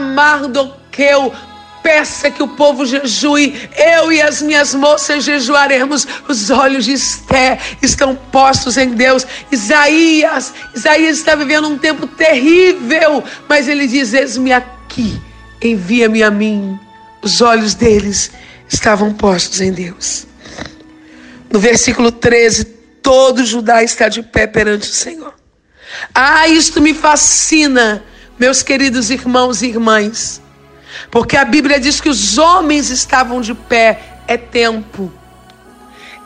Mardoqueu: 0.92 1.32
peça 1.82 2.30
que 2.30 2.42
o 2.42 2.48
povo 2.48 2.86
jejue, 2.86 3.68
eu 3.76 4.12
e 4.12 4.20
as 4.20 4.42
minhas 4.42 4.74
moças 4.74 5.24
jejuaremos. 5.24 6.06
Os 6.28 6.50
olhos 6.50 6.84
de 6.84 6.92
Esté 6.92 7.58
estão 7.80 8.14
postos 8.14 8.76
em 8.76 8.90
Deus. 8.90 9.26
Isaías, 9.50 10.52
Isaías 10.74 11.18
está 11.18 11.34
vivendo 11.34 11.68
um 11.68 11.78
tempo 11.78 12.06
terrível, 12.06 13.24
mas 13.48 13.68
ele 13.68 13.86
diz: 13.86 14.12
Eis-me 14.12 14.52
aqui 14.52 15.20
envia-me 15.62 16.22
a 16.22 16.30
mim. 16.30 16.78
Os 17.22 17.40
olhos 17.40 17.74
deles 17.74 18.30
estavam 18.68 19.14
postos 19.14 19.60
em 19.60 19.72
Deus. 19.72 20.26
No 21.50 21.60
versículo 21.60 22.10
13, 22.10 22.64
todo 23.02 23.44
Judá 23.44 23.82
está 23.82 24.08
de 24.08 24.22
pé 24.22 24.46
perante 24.46 24.88
o 24.88 24.92
Senhor. 24.92 25.34
Ah, 26.14 26.48
isto 26.48 26.80
me 26.80 26.94
fascina, 26.94 28.02
meus 28.38 28.62
queridos 28.62 29.10
irmãos 29.10 29.62
e 29.62 29.66
irmãs, 29.66 30.41
porque 31.12 31.36
a 31.36 31.44
Bíblia 31.44 31.78
diz 31.78 32.00
que 32.00 32.08
os 32.08 32.38
homens 32.38 32.90
estavam 32.90 33.40
de 33.40 33.54
pé, 33.54 34.18
é 34.26 34.36
tempo. 34.36 35.12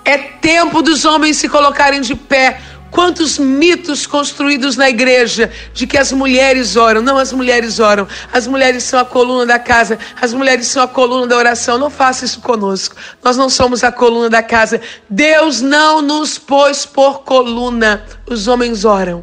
É 0.03 0.17
tempo 0.17 0.81
dos 0.81 1.05
homens 1.05 1.37
se 1.37 1.49
colocarem 1.49 2.01
de 2.01 2.15
pé 2.15 2.59
Quantos 2.97 3.39
mitos 3.39 4.07
construídos 4.07 4.75
na 4.75 4.89
igreja 4.89 5.53
de 5.75 5.87
que 5.87 5.99
as 5.99 6.13
mulheres 6.13 6.77
oram? 6.77 7.03
Não, 7.03 7.19
as 7.19 7.31
mulheres 7.31 7.79
oram. 7.79 8.09
As 8.33 8.47
mulheres 8.47 8.85
são 8.85 8.99
a 8.99 9.05
coluna 9.05 9.45
da 9.45 9.59
casa. 9.59 9.99
As 10.19 10.33
mulheres 10.33 10.67
são 10.69 10.83
a 10.83 10.89
coluna 10.89 11.27
da 11.27 11.37
oração. 11.37 11.77
Não 11.77 11.91
faça 11.91 12.25
isso 12.25 12.41
conosco. 12.41 12.97
Nós 13.23 13.37
não 13.37 13.51
somos 13.51 13.85
a 13.85 13.93
coluna 13.93 14.31
da 14.31 14.43
casa. 14.43 14.81
Deus 15.11 15.61
não 15.61 16.01
nos 16.01 16.39
pôs 16.39 16.87
por 16.87 17.23
coluna. 17.23 18.03
Os 18.27 18.49
homens 18.49 18.85
oram. 18.87 19.23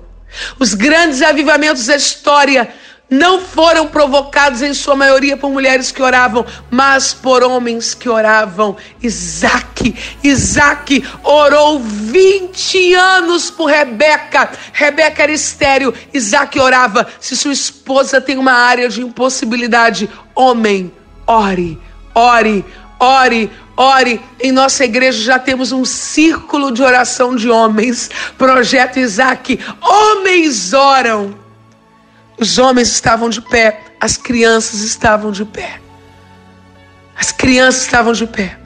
Os 0.60 0.76
grandes 0.76 1.24
avivamentos 1.24 1.88
da 1.88 1.96
história 1.96 2.72
não 3.14 3.40
foram 3.40 3.88
provocados 3.88 4.64
em 4.64 4.74
sua 4.74 4.96
maioria 4.96 5.38
por 5.38 5.52
mulheres 5.52 5.92
que 5.92 6.02
oravam, 6.02 6.44
mas 6.72 7.14
por 7.14 7.44
homens 7.44 7.94
que 7.94 8.10
oravam. 8.10 8.76
Isaac, 9.02 9.96
Isaac 10.24 11.06
orou 11.24 11.80
20 11.80 12.96
anos 12.96 13.52
por 13.52 13.66
Rebeca. 13.66 14.50
Rebeca 14.74 15.22
era 15.22 15.32
estéreo, 15.32 15.94
Isaac 16.12 16.60
orava. 16.60 17.06
Se 17.20 17.38
sua 17.38 17.54
esposa 17.54 18.20
tem 18.20 18.38
uma 18.38 18.54
área 18.54 18.90
de 18.90 19.02
impossibilidade, 19.02 20.10
homem, 20.34 20.92
ore, 21.28 21.80
ore, 22.16 22.66
ore, 23.00 23.52
Ore, 23.76 24.22
em 24.40 24.52
nossa 24.52 24.86
igreja 24.86 25.24
já 25.24 25.40
temos 25.40 25.72
um 25.72 25.84
círculo 25.84 26.72
de 26.72 26.84
oração 26.84 27.36
de 27.36 27.50
homens. 27.50 28.08
Projeto 28.38 29.00
Isaac. 29.00 29.60
Homens 29.82 30.74
oram. 30.74 31.43
Os 32.40 32.58
homens 32.58 32.90
estavam 32.90 33.30
de 33.30 33.42
pé, 33.42 33.82
as 34.00 34.18
crianças 34.18 34.82
estavam 34.82 35.32
de 35.32 35.46
pé. 35.46 35.80
As 37.16 37.32
crianças 37.32 37.84
estavam 37.84 38.14
de 38.14 38.26
pé. 38.26 38.58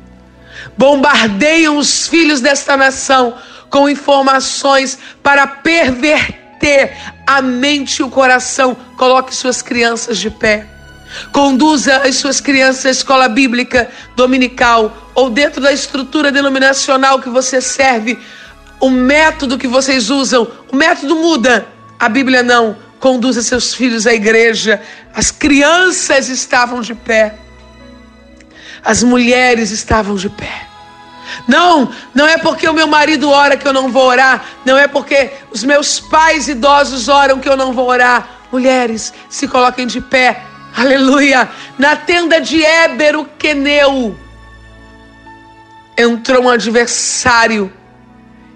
Bombardeiam 0.78 1.78
os 1.78 2.08
filhos 2.08 2.42
desta 2.42 2.78
nação 2.78 3.36
com 3.70 3.89
informações 3.89 4.98
para 5.22 5.46
perverter 5.46 6.96
a 7.26 7.42
mente 7.42 8.00
e 8.00 8.04
o 8.04 8.10
coração. 8.10 8.76
Coloque 8.98 9.36
suas 9.36 9.62
crianças 9.62 10.18
de 10.18 10.30
pé. 10.30 10.65
Conduza 11.32 11.98
as 11.98 12.15
suas 12.15 12.42
crianças 12.42 12.86
à 12.86 12.89
escola 12.89 13.28
bíblica 13.28 13.89
dominical 14.15 15.12
ou 15.15 15.30
dentro 15.30 15.62
da 15.62 15.72
estrutura 15.72 16.32
denominacional 16.32 17.20
que 17.20 17.30
você 17.30 17.62
serve. 17.62 18.20
O 18.80 18.89
método 18.89 19.58
que 19.58 19.68
vocês 19.68 20.10
usam, 20.10 20.48
o 20.72 20.76
método 20.76 21.15
muda, 21.15 21.68
a 22.00 22.08
Bíblia 22.08 22.44
não. 22.44 22.87
Conduza 23.00 23.42
seus 23.42 23.74
filhos 23.74 24.08
à 24.08 24.14
igreja. 24.14 24.82
As 25.14 25.32
crianças 25.32 26.30
estavam 26.30 26.82
de 26.82 26.96
pé. 26.96 27.36
As 28.84 29.04
mulheres 29.04 29.72
estavam 29.72 30.16
de 30.16 30.30
pé. 30.30 30.68
Não, 31.48 31.92
não 32.14 32.28
é 32.28 32.38
porque 32.38 32.68
o 32.68 32.74
meu 32.74 32.88
marido 32.88 33.30
ora 33.30 33.58
que 33.58 33.68
eu 33.68 33.74
não 33.74 33.92
vou 33.92 34.08
orar. 34.08 34.46
Não 34.66 34.78
é 34.78 34.88
porque 34.88 35.32
os 35.52 35.64
meus 35.64 36.00
pais 36.00 36.48
idosos 36.48 37.08
oram 37.08 37.40
que 37.40 37.48
eu 37.50 37.58
não 37.58 37.74
vou 37.74 37.88
orar. 37.88 38.28
Mulheres, 38.52 39.14
se 39.30 39.48
coloquem 39.48 39.86
de 39.86 40.02
pé. 40.02 40.42
Aleluia. 40.76 41.50
Na 41.78 41.96
tenda 41.96 42.42
de 42.42 42.64
Éber, 42.64 43.20
o 43.20 43.26
Queneu, 43.26 44.18
entrou 45.98 46.44
um 46.44 46.50
adversário. 46.50 47.72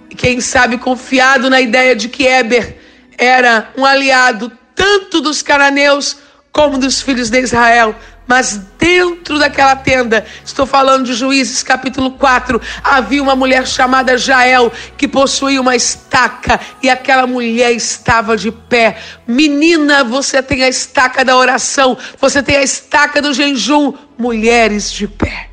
E 0.09 0.15
quem 0.15 0.41
sabe 0.41 0.77
confiado 0.77 1.49
na 1.49 1.61
ideia 1.61 1.95
de 1.95 2.09
que 2.09 2.27
Éber 2.27 2.80
era 3.21 3.69
um 3.77 3.85
aliado 3.85 4.51
tanto 4.73 5.21
dos 5.21 5.43
cananeus 5.43 6.17
como 6.51 6.79
dos 6.79 6.99
filhos 6.99 7.29
de 7.29 7.39
Israel. 7.39 7.95
Mas 8.27 8.57
dentro 8.79 9.37
daquela 9.37 9.75
tenda, 9.75 10.25
estou 10.43 10.65
falando 10.65 11.05
de 11.05 11.13
Juízes 11.13 11.61
capítulo 11.61 12.11
4, 12.11 12.59
havia 12.83 13.21
uma 13.21 13.35
mulher 13.35 13.67
chamada 13.67 14.17
Jael 14.17 14.71
que 14.97 15.07
possuía 15.07 15.61
uma 15.61 15.75
estaca 15.75 16.59
e 16.81 16.89
aquela 16.89 17.27
mulher 17.27 17.73
estava 17.73 18.35
de 18.35 18.49
pé. 18.49 18.97
Menina, 19.27 20.03
você 20.03 20.41
tem 20.41 20.63
a 20.63 20.69
estaca 20.69 21.23
da 21.23 21.37
oração, 21.37 21.97
você 22.19 22.41
tem 22.41 22.55
a 22.57 22.63
estaca 22.63 23.21
do 23.21 23.33
jejum. 23.33 23.93
Mulheres 24.17 24.91
de 24.91 25.07
pé. 25.07 25.50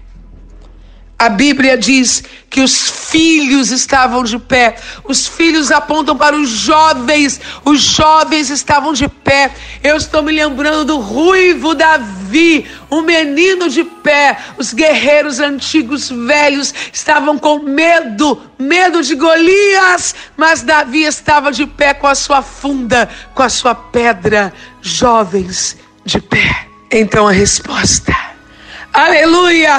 A 1.19 1.29
Bíblia 1.29 1.77
diz 1.77 2.23
que 2.49 2.61
os 2.61 2.89
filhos 3.11 3.73
estavam 3.73 4.23
de 4.23 4.39
pé. 4.39 4.77
Os 5.03 5.27
filhos 5.27 5.73
apontam 5.73 6.17
para 6.17 6.37
os 6.37 6.49
jovens. 6.49 7.41
Os 7.65 7.81
jovens 7.81 8.51
estavam 8.51 8.93
de 8.93 9.09
pé. 9.09 9.51
Eu 9.83 9.97
estou 9.97 10.23
me 10.23 10.31
lembrando 10.31 10.85
do 10.85 10.99
ruivo 10.99 11.75
Davi, 11.75 12.65
um 12.89 13.03
menino 13.03 13.69
de 13.69 13.83
pé. 13.83 14.39
Os 14.57 14.73
guerreiros 14.73 15.41
antigos 15.41 16.09
velhos 16.09 16.73
estavam 16.93 17.37
com 17.37 17.59
medo, 17.59 18.41
medo 18.57 19.03
de 19.03 19.17
Golias, 19.17 20.15
mas 20.37 20.63
Davi 20.63 21.03
estava 21.03 21.51
de 21.51 21.67
pé 21.67 21.95
com 21.95 22.07
a 22.07 22.15
sua 22.15 22.43
funda, 22.43 23.09
com 23.35 23.43
a 23.43 23.49
sua 23.49 23.75
pedra. 23.75 24.53
Jovens 24.81 25.77
de 26.05 26.21
pé. 26.21 26.69
Então 26.93 27.27
a 27.27 27.33
resposta 27.33 28.28
Aleluia! 28.99 29.77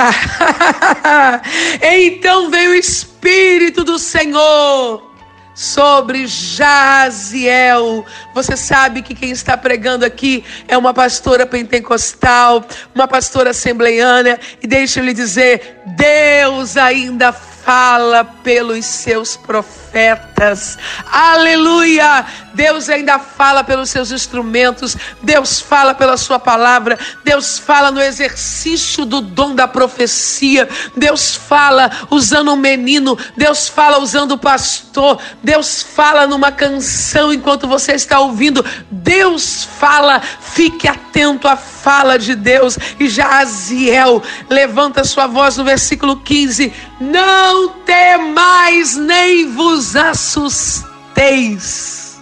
então 1.83 2.49
veio 2.49 2.71
o 2.71 2.75
Espírito 2.75 3.83
do 3.83 3.99
Senhor 3.99 5.11
sobre 5.53 6.25
Jaziel. 6.25 8.05
Você 8.33 8.55
sabe 8.55 9.01
que 9.01 9.13
quem 9.13 9.31
está 9.31 9.57
pregando 9.57 10.05
aqui 10.05 10.45
é 10.69 10.77
uma 10.77 10.93
pastora 10.93 11.45
pentecostal, 11.45 12.63
uma 12.95 13.09
pastora 13.09 13.49
assembleiana, 13.49 14.39
e 14.63 14.65
deixa 14.65 15.01
eu 15.01 15.03
lhe 15.03 15.13
dizer: 15.13 15.81
Deus 15.85 16.77
ainda 16.77 17.33
fala 17.33 18.23
pelos 18.23 18.85
seus 18.85 19.35
profetas. 19.35 20.77
Aleluia! 21.11 22.25
Deus 22.59 22.89
ainda 22.89 23.17
fala 23.17 23.63
pelos 23.63 23.89
seus 23.89 24.11
instrumentos, 24.11 24.97
Deus 25.23 25.61
fala 25.61 25.93
pela 25.93 26.17
sua 26.17 26.37
palavra, 26.37 26.99
Deus 27.23 27.57
fala 27.57 27.89
no 27.89 28.01
exercício 28.01 29.05
do 29.05 29.21
dom 29.21 29.55
da 29.55 29.65
profecia, 29.65 30.67
Deus 30.93 31.35
fala 31.35 31.89
usando 32.11 32.51
um 32.51 32.57
menino, 32.57 33.17
Deus 33.37 33.69
fala 33.69 33.97
usando 33.99 34.33
o 34.33 34.37
pastor, 34.37 35.21
Deus 35.41 35.81
fala 35.81 36.27
numa 36.27 36.51
canção 36.51 37.31
enquanto 37.31 37.65
você 37.65 37.93
está 37.93 38.19
ouvindo, 38.19 38.65
Deus 38.91 39.63
fala, 39.79 40.19
fique 40.19 40.85
atento 40.85 41.47
à 41.47 41.55
fala 41.55 42.19
de 42.19 42.35
Deus. 42.35 42.77
E 42.99 43.07
Jaziel 43.07 44.21
levanta 44.49 45.05
sua 45.05 45.27
voz 45.27 45.55
no 45.55 45.63
versículo 45.63 46.17
15: 46.17 46.73
Não 46.99 47.69
temais 47.85 48.97
nem 48.97 49.49
vos 49.49 49.95
assusteis, 49.95 50.89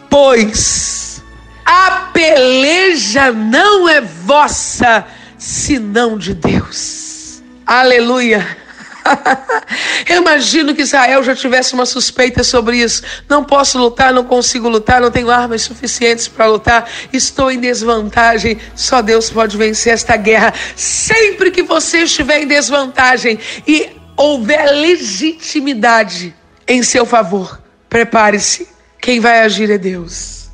pois 0.10 1.24
a 1.66 2.10
peleja 2.14 3.32
não 3.32 3.90
é 3.90 4.00
vossa, 4.00 5.06
senão 5.38 6.18
de 6.18 6.34
Deus. 6.34 7.44
Aleluia. 7.66 8.58
Eu 10.08 10.22
imagino 10.22 10.74
que 10.74 10.82
Israel 10.82 11.22
já 11.24 11.36
tivesse 11.36 11.74
uma 11.74 11.86
suspeita 11.86 12.44
sobre 12.44 12.78
isso. 12.78 13.04
Não 13.28 13.44
posso 13.44 13.78
lutar, 13.78 14.14
não 14.14 14.24
consigo 14.24 14.70
lutar, 14.70 15.02
não 15.02 15.12
tenho 15.12 15.30
armas 15.30 15.64
suficientes 15.64 16.28
para 16.28 16.46
lutar, 16.46 16.90
estou 17.12 17.52
em 17.52 17.60
desvantagem. 17.60 18.58
Só 18.74 19.02
Deus 19.02 19.30
pode 19.30 19.58
vencer 19.58 19.94
esta 19.94 20.16
guerra. 20.16 20.54
Sempre 20.76 21.52
que 21.52 21.64
você 21.64 22.04
estiver 22.04 22.42
em 22.42 22.48
desvantagem 22.48 23.40
e 23.68 23.90
houver 24.16 24.72
legitimidade 24.72 26.34
em 26.68 26.82
seu 26.82 27.06
favor, 27.06 27.62
prepare-se. 27.90 28.77
Quem 29.08 29.22
vai 29.22 29.40
agir 29.40 29.72
é 29.72 29.78
Deus. 29.78 30.50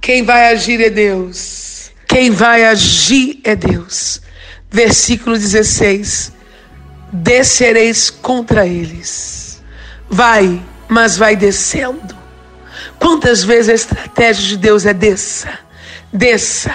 Quem 0.00 0.24
vai 0.24 0.52
agir 0.52 0.80
é 0.80 0.90
Deus. 0.90 1.92
Quem 2.08 2.32
vai 2.32 2.64
agir 2.64 3.38
é 3.44 3.54
Deus. 3.54 4.20
Versículo 4.68 5.38
16: 5.38 6.32
Descereis 7.12 8.10
contra 8.10 8.66
eles. 8.66 9.62
Vai, 10.10 10.60
mas 10.88 11.16
vai 11.16 11.36
descendo. 11.36 12.16
Quantas 12.98 13.44
vezes 13.44 13.68
a 13.68 13.74
estratégia 13.74 14.48
de 14.48 14.56
Deus 14.56 14.84
é 14.84 14.92
desça, 14.92 15.60
desça, 16.12 16.74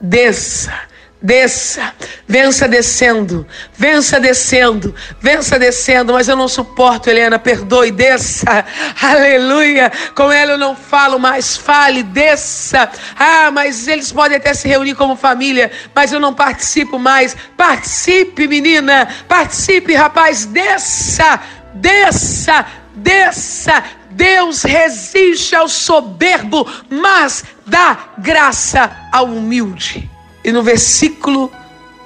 desça, 0.00 0.72
Desça, 1.20 1.92
vença 2.28 2.68
descendo, 2.68 3.44
vença 3.74 4.20
descendo, 4.20 4.94
vença 5.20 5.58
descendo, 5.58 6.12
mas 6.12 6.28
eu 6.28 6.36
não 6.36 6.46
suporto, 6.46 7.10
Helena, 7.10 7.40
perdoe, 7.40 7.90
desça, 7.90 8.64
aleluia. 9.02 9.90
Com 10.14 10.30
ela 10.30 10.52
eu 10.52 10.58
não 10.58 10.76
falo 10.76 11.18
mais, 11.18 11.56
fale, 11.56 12.04
desça. 12.04 12.88
Ah, 13.18 13.50
mas 13.50 13.88
eles 13.88 14.12
podem 14.12 14.36
até 14.36 14.54
se 14.54 14.68
reunir 14.68 14.94
como 14.94 15.16
família, 15.16 15.72
mas 15.92 16.12
eu 16.12 16.20
não 16.20 16.32
participo 16.32 17.00
mais. 17.00 17.36
Participe, 17.56 18.46
menina, 18.46 19.08
participe, 19.26 19.94
rapaz, 19.94 20.46
desça, 20.46 21.40
desça, 21.74 22.64
desça. 22.94 23.82
Deus 24.10 24.62
resiste 24.62 25.56
ao 25.56 25.68
soberbo, 25.68 26.64
mas 26.88 27.44
dá 27.66 28.10
graça 28.18 28.90
ao 29.12 29.26
humilde. 29.26 30.08
E 30.48 30.52
no 30.52 30.62
versículo 30.62 31.52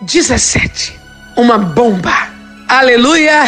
17, 0.00 0.98
uma 1.36 1.56
bomba. 1.56 2.28
Aleluia! 2.66 3.44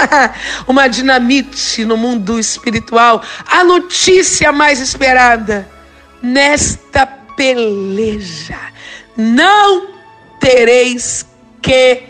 uma 0.68 0.88
dinamite 0.88 1.86
no 1.86 1.96
mundo 1.96 2.38
espiritual. 2.38 3.22
A 3.46 3.64
notícia 3.64 4.52
mais 4.52 4.78
esperada. 4.78 5.66
Nesta 6.22 7.06
peleja 7.06 8.58
não 9.16 9.88
tereis 10.38 11.24
que 11.62 12.02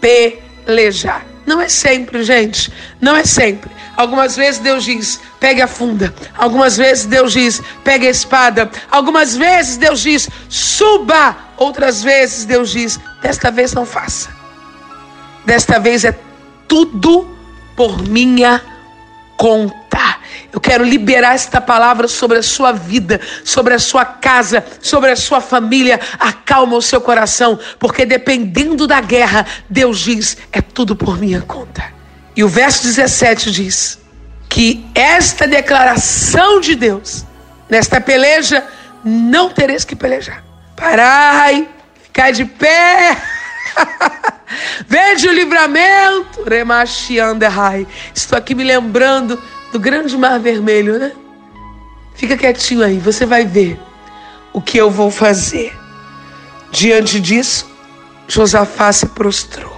pelejar. 0.00 1.26
Não 1.44 1.60
é 1.60 1.68
sempre, 1.68 2.24
gente. 2.24 2.72
Não 2.98 3.14
é 3.14 3.26
sempre. 3.26 3.70
Algumas 3.96 4.36
vezes 4.36 4.60
Deus 4.60 4.84
diz: 4.84 5.20
pegue 5.38 5.62
a 5.62 5.66
funda. 5.66 6.12
Algumas 6.36 6.76
vezes 6.76 7.06
Deus 7.06 7.32
diz: 7.32 7.62
pegue 7.82 8.06
a 8.06 8.10
espada. 8.10 8.70
Algumas 8.90 9.36
vezes 9.36 9.76
Deus 9.76 10.00
diz: 10.00 10.28
suba. 10.48 11.36
Outras 11.56 12.02
vezes 12.02 12.44
Deus 12.44 12.70
diz: 12.70 12.98
desta 13.22 13.50
vez 13.50 13.72
não 13.72 13.86
faça. 13.86 14.30
Desta 15.44 15.78
vez 15.78 16.04
é 16.04 16.18
tudo 16.66 17.28
por 17.76 18.02
minha 18.02 18.60
conta. 19.36 19.84
Eu 20.52 20.60
quero 20.60 20.84
liberar 20.84 21.34
esta 21.34 21.60
palavra 21.60 22.08
sobre 22.08 22.38
a 22.38 22.42
sua 22.42 22.72
vida, 22.72 23.20
sobre 23.44 23.74
a 23.74 23.78
sua 23.78 24.04
casa, 24.04 24.64
sobre 24.80 25.10
a 25.10 25.16
sua 25.16 25.40
família. 25.40 26.00
Acalma 26.18 26.76
o 26.76 26.82
seu 26.82 27.00
coração, 27.00 27.58
porque 27.78 28.04
dependendo 28.04 28.86
da 28.86 29.00
guerra, 29.00 29.46
Deus 29.70 30.00
diz: 30.00 30.36
é 30.52 30.60
tudo 30.60 30.96
por 30.96 31.18
minha 31.18 31.40
conta. 31.42 31.93
E 32.36 32.42
o 32.42 32.48
verso 32.48 32.82
17 32.82 33.50
diz 33.50 33.98
que 34.48 34.84
esta 34.94 35.46
declaração 35.46 36.60
de 36.60 36.74
Deus, 36.74 37.24
nesta 37.68 38.00
peleja, 38.00 38.64
não 39.04 39.50
tereis 39.50 39.84
que 39.84 39.94
pelejar. 39.94 40.44
Parai, 40.76 41.68
ficar 42.02 42.32
de 42.32 42.44
pé. 42.44 43.16
Veja 44.86 45.30
o 45.30 45.34
livramento. 45.34 46.44
Estou 48.14 48.38
aqui 48.38 48.54
me 48.54 48.64
lembrando 48.64 49.40
do 49.72 49.78
grande 49.78 50.16
mar 50.16 50.38
vermelho, 50.38 50.98
né? 50.98 51.12
Fica 52.14 52.36
quietinho 52.36 52.84
aí, 52.84 52.98
você 52.98 53.26
vai 53.26 53.44
ver 53.44 53.78
o 54.52 54.60
que 54.60 54.78
eu 54.78 54.90
vou 54.90 55.10
fazer. 55.10 55.76
Diante 56.70 57.18
disso, 57.20 57.68
Josafá 58.28 58.92
se 58.92 59.06
prostrou. 59.06 59.73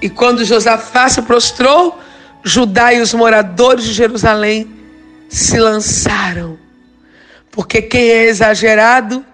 E 0.00 0.08
quando 0.08 0.44
Josafá 0.44 1.08
se 1.08 1.22
prostrou, 1.22 1.98
Judá 2.44 2.92
e 2.92 3.00
os 3.00 3.12
moradores 3.12 3.84
de 3.84 3.92
Jerusalém 3.92 4.70
se 5.28 5.58
lançaram. 5.58 6.58
Porque 7.50 7.82
quem 7.82 8.08
é 8.08 8.24
exagerado 8.26 9.24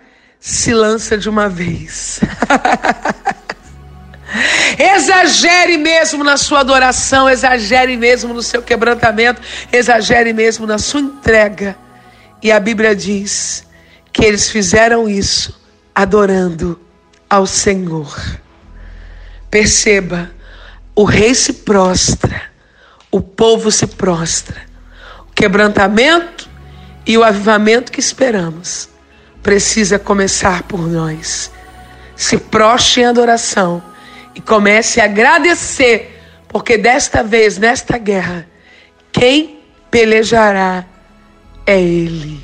se 0.40 0.72
lança 0.72 1.16
de 1.16 1.29
uma 1.29 1.48
vez. 1.48 2.20
exagere 4.79 5.77
mesmo 5.77 6.24
na 6.24 6.37
sua 6.37 6.61
adoração, 6.61 7.29
exagere 7.29 7.96
mesmo 7.96 8.35
no 8.35 8.42
seu 8.42 8.62
quebrantamento, 8.62 9.40
exagere 9.72 10.33
mesmo 10.33 10.66
na 10.66 10.79
sua 10.79 11.00
entrega. 11.00 11.77
E 12.42 12.50
a 12.50 12.59
Bíblia 12.59 12.94
diz 12.94 13.66
que 14.12 14.24
eles 14.24 14.50
fizeram 14.50 15.09
isso 15.09 15.61
adorando 15.94 16.81
ao 17.29 17.46
Senhor. 17.46 18.14
Perceba, 19.50 20.31
o 20.95 21.05
rei 21.05 21.35
se 21.35 21.53
prostra, 21.53 22.43
o 23.11 23.21
povo 23.21 23.71
se 23.71 23.87
prostra. 23.87 24.63
O 25.29 25.33
quebrantamento 25.35 26.49
e 27.07 27.19
o 27.19 27.25
avivamento 27.25 27.91
que 27.91 28.01
esperamos 28.01 28.89
precisa 29.43 29.99
começar 29.99 30.63
por 30.63 30.89
nós. 30.89 31.51
Se 32.15 32.39
prostre 32.39 33.03
em 33.03 33.07
adoração 33.07 33.83
e 34.35 34.41
comece 34.41 35.01
a 35.01 35.05
agradecer, 35.05 36.23
porque 36.49 36.79
desta 36.79 37.23
vez, 37.23 37.59
nesta 37.59 37.99
guerra, 37.99 38.49
quem 39.13 39.61
pelejará 39.91 40.85
é 41.67 41.81
Ele. 41.81 42.41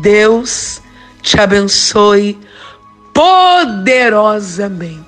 Deus 0.00 0.82
te 1.22 1.38
abençoe 1.40 2.38
poderosamente. 3.12 5.05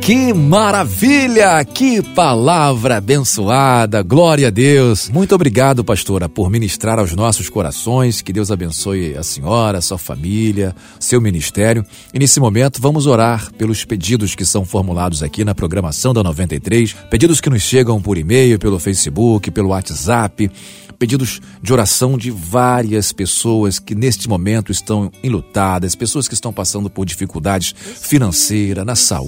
Que 0.00 0.32
maravilha! 0.32 1.64
Que 1.64 2.00
palavra 2.00 2.98
abençoada! 2.98 4.02
Glória 4.02 4.46
a 4.46 4.50
Deus! 4.50 5.08
Muito 5.08 5.34
obrigado, 5.34 5.82
pastora, 5.82 6.28
por 6.28 6.48
ministrar 6.48 6.98
aos 6.98 7.14
nossos 7.14 7.48
corações. 7.48 8.22
Que 8.22 8.32
Deus 8.32 8.50
abençoe 8.50 9.16
a 9.16 9.22
senhora, 9.24 9.78
a 9.78 9.80
sua 9.80 9.98
família, 9.98 10.74
seu 11.00 11.20
ministério. 11.20 11.84
E 12.12 12.18
nesse 12.18 12.38
momento 12.38 12.80
vamos 12.80 13.06
orar 13.06 13.52
pelos 13.54 13.84
pedidos 13.84 14.34
que 14.34 14.44
são 14.44 14.64
formulados 14.64 15.22
aqui 15.22 15.44
na 15.44 15.54
programação 15.54 16.14
da 16.14 16.22
93, 16.22 16.94
pedidos 17.10 17.40
que 17.40 17.50
nos 17.50 17.62
chegam 17.62 18.00
por 18.00 18.16
e-mail, 18.16 18.58
pelo 18.58 18.78
Facebook, 18.78 19.50
pelo 19.50 19.70
WhatsApp 19.70 20.48
pedidos 20.94 21.40
de 21.62 21.72
oração 21.72 22.16
de 22.16 22.30
várias 22.30 23.12
pessoas 23.12 23.78
que 23.78 23.94
neste 23.94 24.28
momento 24.28 24.72
estão 24.72 25.10
enlutadas, 25.22 25.94
pessoas 25.94 26.26
que 26.26 26.34
estão 26.34 26.52
passando 26.52 26.88
por 26.88 27.04
dificuldades 27.04 27.74
financeiras, 27.76 28.84
na 28.84 28.94
saúde, 28.94 29.23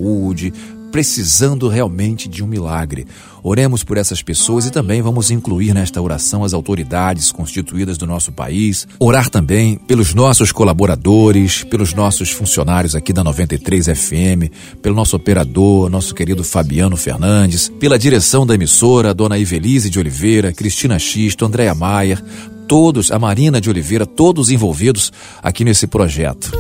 precisando 0.97 1.69
realmente 1.69 2.27
de 2.27 2.43
um 2.43 2.47
milagre. 2.47 3.07
Oremos 3.43 3.85
por 3.85 3.99
essas 3.99 4.23
pessoas 4.23 4.65
e 4.65 4.71
também 4.71 5.03
vamos 5.03 5.31
incluir 5.31 5.75
nesta 5.75 6.01
oração 6.01 6.43
as 6.43 6.55
autoridades 6.55 7.31
constituídas 7.31 7.99
do 7.99 8.07
nosso 8.07 8.33
país. 8.33 8.89
Orar 8.99 9.29
também 9.29 9.77
pelos 9.77 10.15
nossos 10.15 10.51
colaboradores, 10.51 11.63
pelos 11.65 11.93
nossos 11.93 12.31
funcionários 12.31 12.97
aqui 12.97 13.13
da 13.13 13.23
93 13.23 13.89
FM, 13.89 14.51
pelo 14.81 14.97
nosso 14.97 15.15
operador, 15.17 15.91
nosso 15.91 16.15
querido 16.15 16.43
Fabiano 16.43 16.97
Fernandes, 16.97 17.69
pela 17.79 17.99
direção 17.99 18.47
da 18.47 18.55
emissora, 18.55 19.13
Dona 19.13 19.37
Ivelise 19.37 19.91
de 19.91 19.99
Oliveira, 19.99 20.51
Cristina 20.51 20.99
Xisto, 20.99 21.45
Andréa 21.45 21.75
Maier, 21.75 22.25
todos, 22.67 23.13
a 23.13 23.19
Marina 23.19 23.61
de 23.61 23.69
Oliveira, 23.69 24.07
todos 24.07 24.51
envolvidos 24.51 25.13
aqui 25.43 25.63
nesse 25.63 25.87
projeto. 25.87 26.51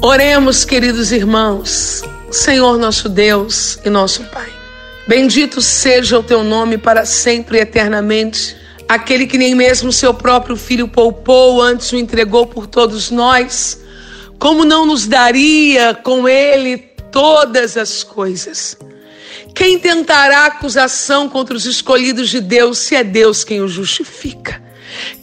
Oremos, 0.00 0.64
queridos 0.64 1.10
irmãos. 1.10 2.04
Senhor 2.34 2.76
nosso 2.76 3.08
Deus 3.08 3.78
e 3.84 3.88
nosso 3.88 4.24
Pai. 4.24 4.52
Bendito 5.06 5.62
seja 5.62 6.18
o 6.18 6.22
teu 6.22 6.42
nome 6.42 6.76
para 6.76 7.06
sempre 7.06 7.58
e 7.58 7.60
eternamente. 7.60 8.56
Aquele 8.88 9.26
que 9.26 9.38
nem 9.38 9.54
mesmo 9.54 9.92
seu 9.92 10.12
próprio 10.12 10.56
filho 10.56 10.88
poupou, 10.88 11.62
antes 11.62 11.92
o 11.92 11.96
entregou 11.96 12.46
por 12.46 12.66
todos 12.66 13.10
nós. 13.10 13.80
Como 14.38 14.64
não 14.64 14.84
nos 14.84 15.06
daria 15.06 15.94
com 15.94 16.28
ele 16.28 16.78
todas 17.12 17.76
as 17.76 18.02
coisas? 18.02 18.76
Quem 19.54 19.78
tentará 19.78 20.46
acusação 20.46 21.28
contra 21.28 21.56
os 21.56 21.64
escolhidos 21.64 22.30
de 22.30 22.40
Deus 22.40 22.78
se 22.78 22.96
é 22.96 23.04
Deus 23.04 23.44
quem 23.44 23.60
o 23.60 23.68
justifica? 23.68 24.63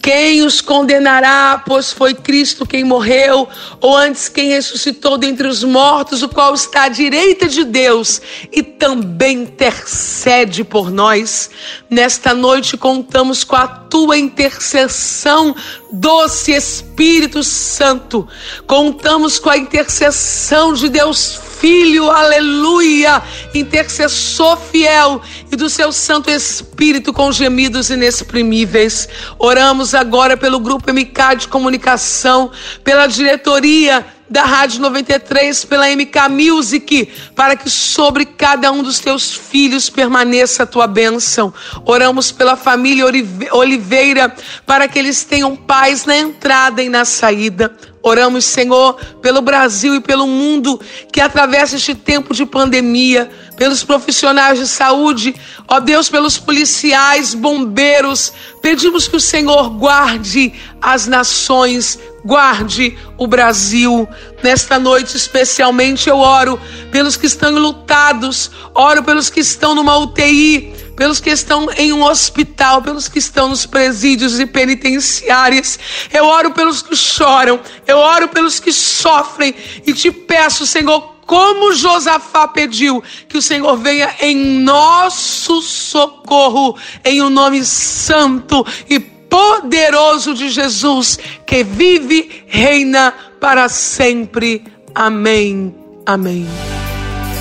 Quem 0.02 0.42
os 0.42 0.62
condenará? 0.62 1.62
Pois 1.64 1.92
foi 1.92 2.16
Cristo 2.16 2.66
quem 2.66 2.84
morreu, 2.84 3.48
ou 3.80 3.96
antes 3.96 4.28
quem 4.28 4.50
ressuscitou 4.50 5.16
dentre 5.18 5.48
os 5.48 5.64
mortos, 5.64 6.24
o 6.24 6.30
qual 6.30 6.56
está 6.56 6.86
à 6.86 6.90
direita 6.90 7.48
de 7.48 7.64
Deus 7.64 8.20
e 8.52 8.64
também 8.64 9.44
intercede 9.44 10.64
por 10.64 10.90
nós. 10.90 11.52
Nesta 11.90 12.34
noite 12.34 12.78
contamos 12.78 13.44
com 13.44 13.56
a 13.56 13.68
tua 13.68 14.18
intercessão, 14.18 15.56
doce 15.92 16.52
Espírito 16.52 17.44
Santo. 17.44 18.28
Contamos 18.66 19.38
com 19.38 19.52
a 19.52 19.58
intercessão 19.58 20.74
de 20.74 20.90
Deus 20.90 21.40
Filho, 21.62 22.10
aleluia, 22.10 23.22
intercessor 23.54 24.58
fiel 24.58 25.22
e 25.52 25.56
do 25.56 25.70
seu 25.70 25.92
Santo 25.92 26.32
Espírito 26.32 27.14
com 27.14 27.32
gemidos 27.32 27.92
inexprimíveis. 27.92 29.08
Oramos 29.38 29.94
agora 29.94 30.36
pelo 30.36 30.60
Grupo 30.60 30.92
MK 30.92 31.36
de 31.38 31.48
Comunicação, 31.48 32.50
pela 32.84 33.06
diretoria 33.06 34.04
da 34.28 34.44
Rádio 34.44 34.82
93, 34.82 35.64
pela 35.66 35.88
MK 35.88 36.30
Music, 36.32 37.08
para 37.36 37.56
que 37.56 37.70
sobre 37.70 38.26
cada 38.26 38.72
um 38.72 38.82
dos 38.82 38.98
teus 38.98 39.32
filhos 39.32 39.88
permaneça 39.88 40.64
a 40.64 40.66
tua 40.66 40.88
bênção. 40.88 41.54
Oramos 41.86 42.32
pela 42.32 42.56
família 42.56 43.06
Oliveira, 43.52 44.36
para 44.66 44.88
que 44.88 44.98
eles 44.98 45.24
tenham 45.24 45.56
paz 45.56 46.06
na 46.06 46.18
entrada 46.18 46.82
e 46.82 46.90
na 46.90 47.06
saída. 47.06 47.72
Oramos, 48.04 48.46
Senhor, 48.46 48.96
pelo 49.22 49.42
Brasil 49.42 49.96
e 49.96 50.00
pelo 50.00 50.26
mundo 50.26 50.80
que 51.12 51.22
atravessa 51.22 51.76
este 51.76 51.94
tempo 51.94 52.34
de 52.34 52.46
pandemia, 52.46 53.30
pelos 53.58 53.84
profissionais 53.84 54.58
de 54.58 54.68
saúde, 54.68 55.36
ó 55.68 55.80
Deus, 55.80 56.10
pelos 56.10 56.40
policiais, 56.40 57.36
bombeiros. 57.36 58.34
Pedimos 58.60 59.08
que 59.08 59.18
o 59.18 59.20
Senhor 59.20 59.70
guarde 59.70 60.52
as 60.82 61.06
nações, 61.06 62.00
guarde 62.26 62.98
o 63.20 63.28
Brasil. 63.28 64.10
Nesta 64.42 64.80
noite, 64.80 65.16
especialmente, 65.16 66.10
eu 66.10 66.18
oro 66.18 66.60
pelos 66.92 67.16
que 67.16 67.28
estão 67.28 67.52
lutados, 67.52 68.50
oro 68.74 69.04
pelos 69.04 69.30
que 69.30 69.42
estão 69.42 69.76
numa 69.76 69.96
UTI, 70.00 70.74
pelos 70.96 71.20
que 71.20 71.30
estão 71.30 71.72
em 71.72 71.94
um 71.94 72.04
hospital, 72.04 72.82
pelos 72.82 73.08
que 73.08 73.20
estão 73.20 73.50
nos 73.50 73.66
presídios 73.66 74.40
e 74.40 74.46
penitenciárias. 74.46 75.80
Eu 76.14 76.26
oro 76.26 76.52
pelos 76.52 76.82
que 76.82 76.96
choram, 76.96 77.60
eu 77.88 77.98
oro 77.98 78.28
pelos 78.28 78.60
que 78.60 78.72
sofrem 78.72 79.54
e 79.86 79.94
te 79.94 80.12
peço, 80.12 80.66
Senhor, 80.66 81.16
como 81.26 81.74
Josafá 81.74 82.48
pediu, 82.48 83.02
que 83.30 83.38
o 83.38 83.42
Senhor 83.42 83.78
venha 83.78 84.14
em 84.20 84.36
nosso 84.36 85.62
socorro, 85.62 86.78
em 87.06 87.22
o 87.22 87.28
um 87.28 87.30
nome 87.30 87.64
santo 87.64 88.66
e 88.90 89.00
poderoso 89.00 90.34
de 90.34 90.50
Jesus, 90.50 91.18
que 91.46 91.64
vive, 91.64 92.44
reina 92.48 93.14
para 93.40 93.70
sempre. 93.70 94.62
Amém. 94.94 95.74
Amém. 96.06 96.46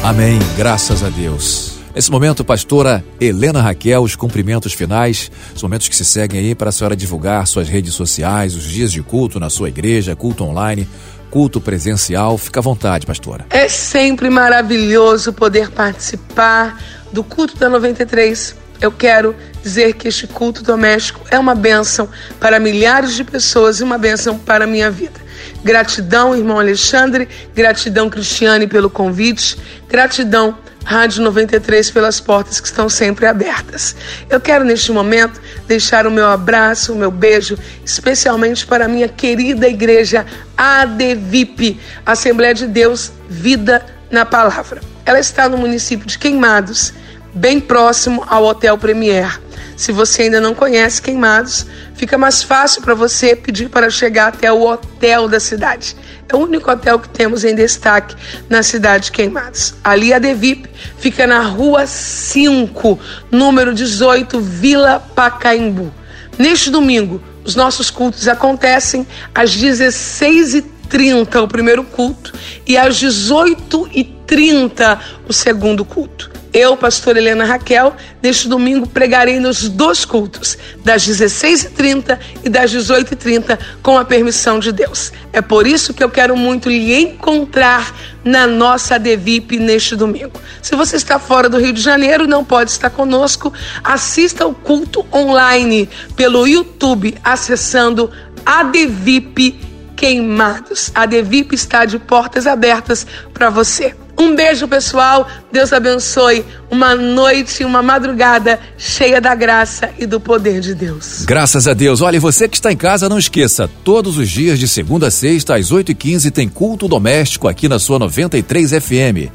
Amém. 0.04 0.38
Graças 0.56 1.02
a 1.02 1.08
Deus. 1.08 1.79
Nesse 1.92 2.09
momento, 2.09 2.44
pastora 2.44 3.05
Helena 3.20 3.61
Raquel, 3.61 4.03
os 4.03 4.14
cumprimentos 4.14 4.72
finais, 4.72 5.29
os 5.55 5.61
momentos 5.61 5.88
que 5.88 5.96
se 5.96 6.05
seguem 6.05 6.38
aí 6.38 6.55
para 6.55 6.68
a 6.68 6.72
senhora 6.72 6.94
divulgar 6.94 7.44
suas 7.48 7.68
redes 7.68 7.94
sociais, 7.94 8.55
os 8.55 8.62
dias 8.62 8.92
de 8.92 9.03
culto 9.03 9.40
na 9.40 9.50
sua 9.50 9.68
igreja, 9.68 10.14
culto 10.14 10.44
online, 10.44 10.88
culto 11.31 11.61
presencial. 11.61 12.38
Fica 12.38 12.61
à 12.61 12.62
vontade, 12.62 13.05
pastora. 13.05 13.44
É 13.50 13.68
sempre 13.68 14.31
maravilhoso 14.31 15.33
poder 15.33 15.68
participar 15.72 16.81
do 17.12 17.24
culto 17.24 17.57
da 17.57 17.68
93. 17.68 18.55
Eu 18.81 18.92
quero 18.92 19.35
dizer 19.61 19.94
que 19.94 20.07
este 20.07 20.29
culto 20.29 20.62
doméstico 20.62 21.26
é 21.29 21.38
uma 21.40 21.57
bênção 21.57 22.09
para 22.38 22.61
milhares 22.61 23.16
de 23.16 23.24
pessoas 23.24 23.81
e 23.81 23.83
uma 23.83 23.98
bênção 23.98 24.38
para 24.38 24.62
a 24.62 24.66
minha 24.66 24.92
vida. 24.92 25.20
Gratidão, 25.64 26.37
irmão 26.37 26.61
Alexandre, 26.61 27.29
gratidão, 27.53 28.09
Cristiane, 28.09 28.68
pelo 28.68 28.88
convite, 28.88 29.59
gratidão 29.88 30.57
Rádio 30.84 31.22
93 31.22 31.90
pelas 31.90 32.20
portas 32.20 32.60
que 32.60 32.66
estão 32.66 32.88
sempre 32.88 33.26
abertas. 33.26 33.94
Eu 34.28 34.40
quero 34.40 34.64
neste 34.64 34.90
momento 34.90 35.40
deixar 35.66 36.06
o 36.06 36.10
meu 36.10 36.26
abraço, 36.26 36.92
o 36.92 36.96
meu 36.96 37.10
beijo, 37.10 37.56
especialmente 37.84 38.66
para 38.66 38.86
a 38.86 38.88
minha 38.88 39.08
querida 39.08 39.68
igreja 39.68 40.26
ADVIP, 40.56 41.78
Assembleia 42.04 42.54
de 42.54 42.66
Deus 42.66 43.12
Vida 43.28 43.84
na 44.10 44.24
Palavra. 44.24 44.80
Ela 45.04 45.20
está 45.20 45.48
no 45.48 45.58
município 45.58 46.06
de 46.06 46.18
Queimados, 46.18 46.92
bem 47.34 47.60
próximo 47.60 48.24
ao 48.26 48.44
Hotel 48.44 48.76
Premier. 48.76 49.40
Se 49.76 49.92
você 49.92 50.24
ainda 50.24 50.40
não 50.40 50.54
conhece 50.54 51.00
Queimados, 51.00 51.66
fica 51.94 52.18
mais 52.18 52.42
fácil 52.42 52.82
para 52.82 52.94
você 52.94 53.34
pedir 53.34 53.70
para 53.70 53.88
chegar 53.88 54.28
até 54.28 54.52
o 54.52 54.62
hotel 54.62 55.26
da 55.26 55.40
cidade. 55.40 55.96
É 56.32 56.36
o 56.36 56.38
único 56.38 56.70
hotel 56.70 57.00
que 57.00 57.08
temos 57.08 57.42
em 57.44 57.56
destaque 57.56 58.14
na 58.48 58.62
cidade 58.62 59.06
de 59.06 59.12
Queimados. 59.12 59.74
Ali 59.82 60.14
a 60.14 60.18
Devip 60.20 60.70
fica 60.98 61.26
na 61.26 61.40
rua 61.42 61.88
5, 61.88 62.96
número 63.32 63.74
18, 63.74 64.38
Vila 64.40 65.00
Pacaembu. 65.00 65.92
Neste 66.38 66.70
domingo, 66.70 67.20
os 67.44 67.56
nossos 67.56 67.90
cultos 67.90 68.28
acontecem 68.28 69.04
às 69.34 69.50
16h30, 69.56 71.42
o 71.42 71.48
primeiro 71.48 71.82
culto, 71.82 72.32
e 72.64 72.78
às 72.78 72.94
18h30, 73.02 74.98
o 75.28 75.32
segundo 75.32 75.84
culto. 75.84 76.30
Eu, 76.52 76.76
pastor 76.76 77.16
Helena 77.16 77.44
Raquel, 77.44 77.94
neste 78.20 78.48
domingo 78.48 78.86
pregarei 78.88 79.38
nos 79.38 79.68
dois 79.68 80.04
cultos, 80.04 80.58
das 80.84 81.06
16h30 81.06 82.18
e 82.42 82.48
das 82.48 82.72
18h30, 82.72 83.58
com 83.82 83.96
a 83.96 84.04
permissão 84.04 84.58
de 84.58 84.72
Deus. 84.72 85.12
É 85.32 85.40
por 85.40 85.64
isso 85.64 85.94
que 85.94 86.02
eu 86.02 86.10
quero 86.10 86.36
muito 86.36 86.68
lhe 86.68 86.92
encontrar 86.92 87.94
na 88.24 88.48
nossa 88.48 88.98
Devip 88.98 89.58
neste 89.58 89.94
domingo. 89.94 90.40
Se 90.60 90.74
você 90.74 90.96
está 90.96 91.20
fora 91.20 91.48
do 91.48 91.58
Rio 91.58 91.72
de 91.72 91.80
Janeiro 91.80 92.26
não 92.26 92.44
pode 92.44 92.70
estar 92.72 92.90
conosco, 92.90 93.52
assista 93.84 94.44
o 94.44 94.52
culto 94.52 95.06
online 95.12 95.88
pelo 96.16 96.48
YouTube, 96.48 97.16
acessando 97.22 98.10
a 98.44 98.64
Devip 98.64 99.60
Queimados. 99.96 100.90
A 100.94 101.06
Devip 101.06 101.54
está 101.54 101.84
de 101.84 101.98
portas 101.98 102.46
abertas 102.46 103.06
para 103.32 103.50
você. 103.50 103.94
Um 104.20 104.34
beijo, 104.34 104.68
pessoal. 104.68 105.26
Deus 105.52 105.72
abençoe. 105.72 106.44
Uma 106.70 106.94
noite, 106.94 107.64
uma 107.64 107.82
madrugada 107.82 108.60
cheia 108.78 109.20
da 109.20 109.34
graça 109.34 109.90
e 109.98 110.06
do 110.06 110.20
poder 110.20 110.60
de 110.60 110.74
Deus. 110.74 111.24
Graças 111.24 111.66
a 111.66 111.74
Deus. 111.74 112.00
Olha, 112.00 112.20
você 112.20 112.48
que 112.48 112.56
está 112.56 112.70
em 112.72 112.76
casa, 112.76 113.08
não 113.08 113.18
esqueça: 113.18 113.68
todos 113.82 114.16
os 114.16 114.30
dias, 114.30 114.58
de 114.58 114.68
segunda 114.68 115.08
a 115.08 115.10
sexta, 115.10 115.56
às 115.56 115.72
8h15, 115.72 116.30
tem 116.30 116.48
culto 116.48 116.86
doméstico 116.86 117.48
aqui 117.48 117.68
na 117.68 117.78
sua 117.78 117.98
93 117.98 118.70
FM. 118.72 119.30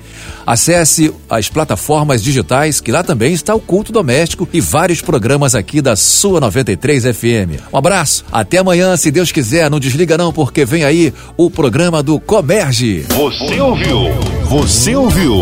Acesse 0.47 1.13
as 1.30 1.49
plataformas 1.49 2.23
digitais, 2.23 2.80
que 2.80 2.91
lá 2.91 3.04
também 3.04 3.34
está 3.34 3.54
o 3.54 3.60
culto 3.60 3.91
doméstico 3.91 4.47
e 4.54 4.62
vários 4.62 5.01
programas 5.01 5.56
aqui 5.56 5.82
da 5.82 5.95
sua 5.95 6.39
93 6.39 7.04
FM. 7.06 7.62
Um 7.73 7.78
abraço, 7.78 8.23
até 8.32 8.60
amanhã, 8.60 8.95
se 8.95 9.12
Deus 9.12 9.32
quiser. 9.32 9.69
Não 9.69 9.80
desliga, 9.80 10.17
não, 10.17 10.32
porque 10.32 10.63
vem 10.63 10.84
aí 10.84 11.13
o 11.36 11.49
programa 11.49 12.01
do 12.01 12.19
Comerge. 12.19 13.06
Você 13.10 13.60
ouviu? 13.60 13.97
Você 14.45 14.95
ouviu? 14.95 15.41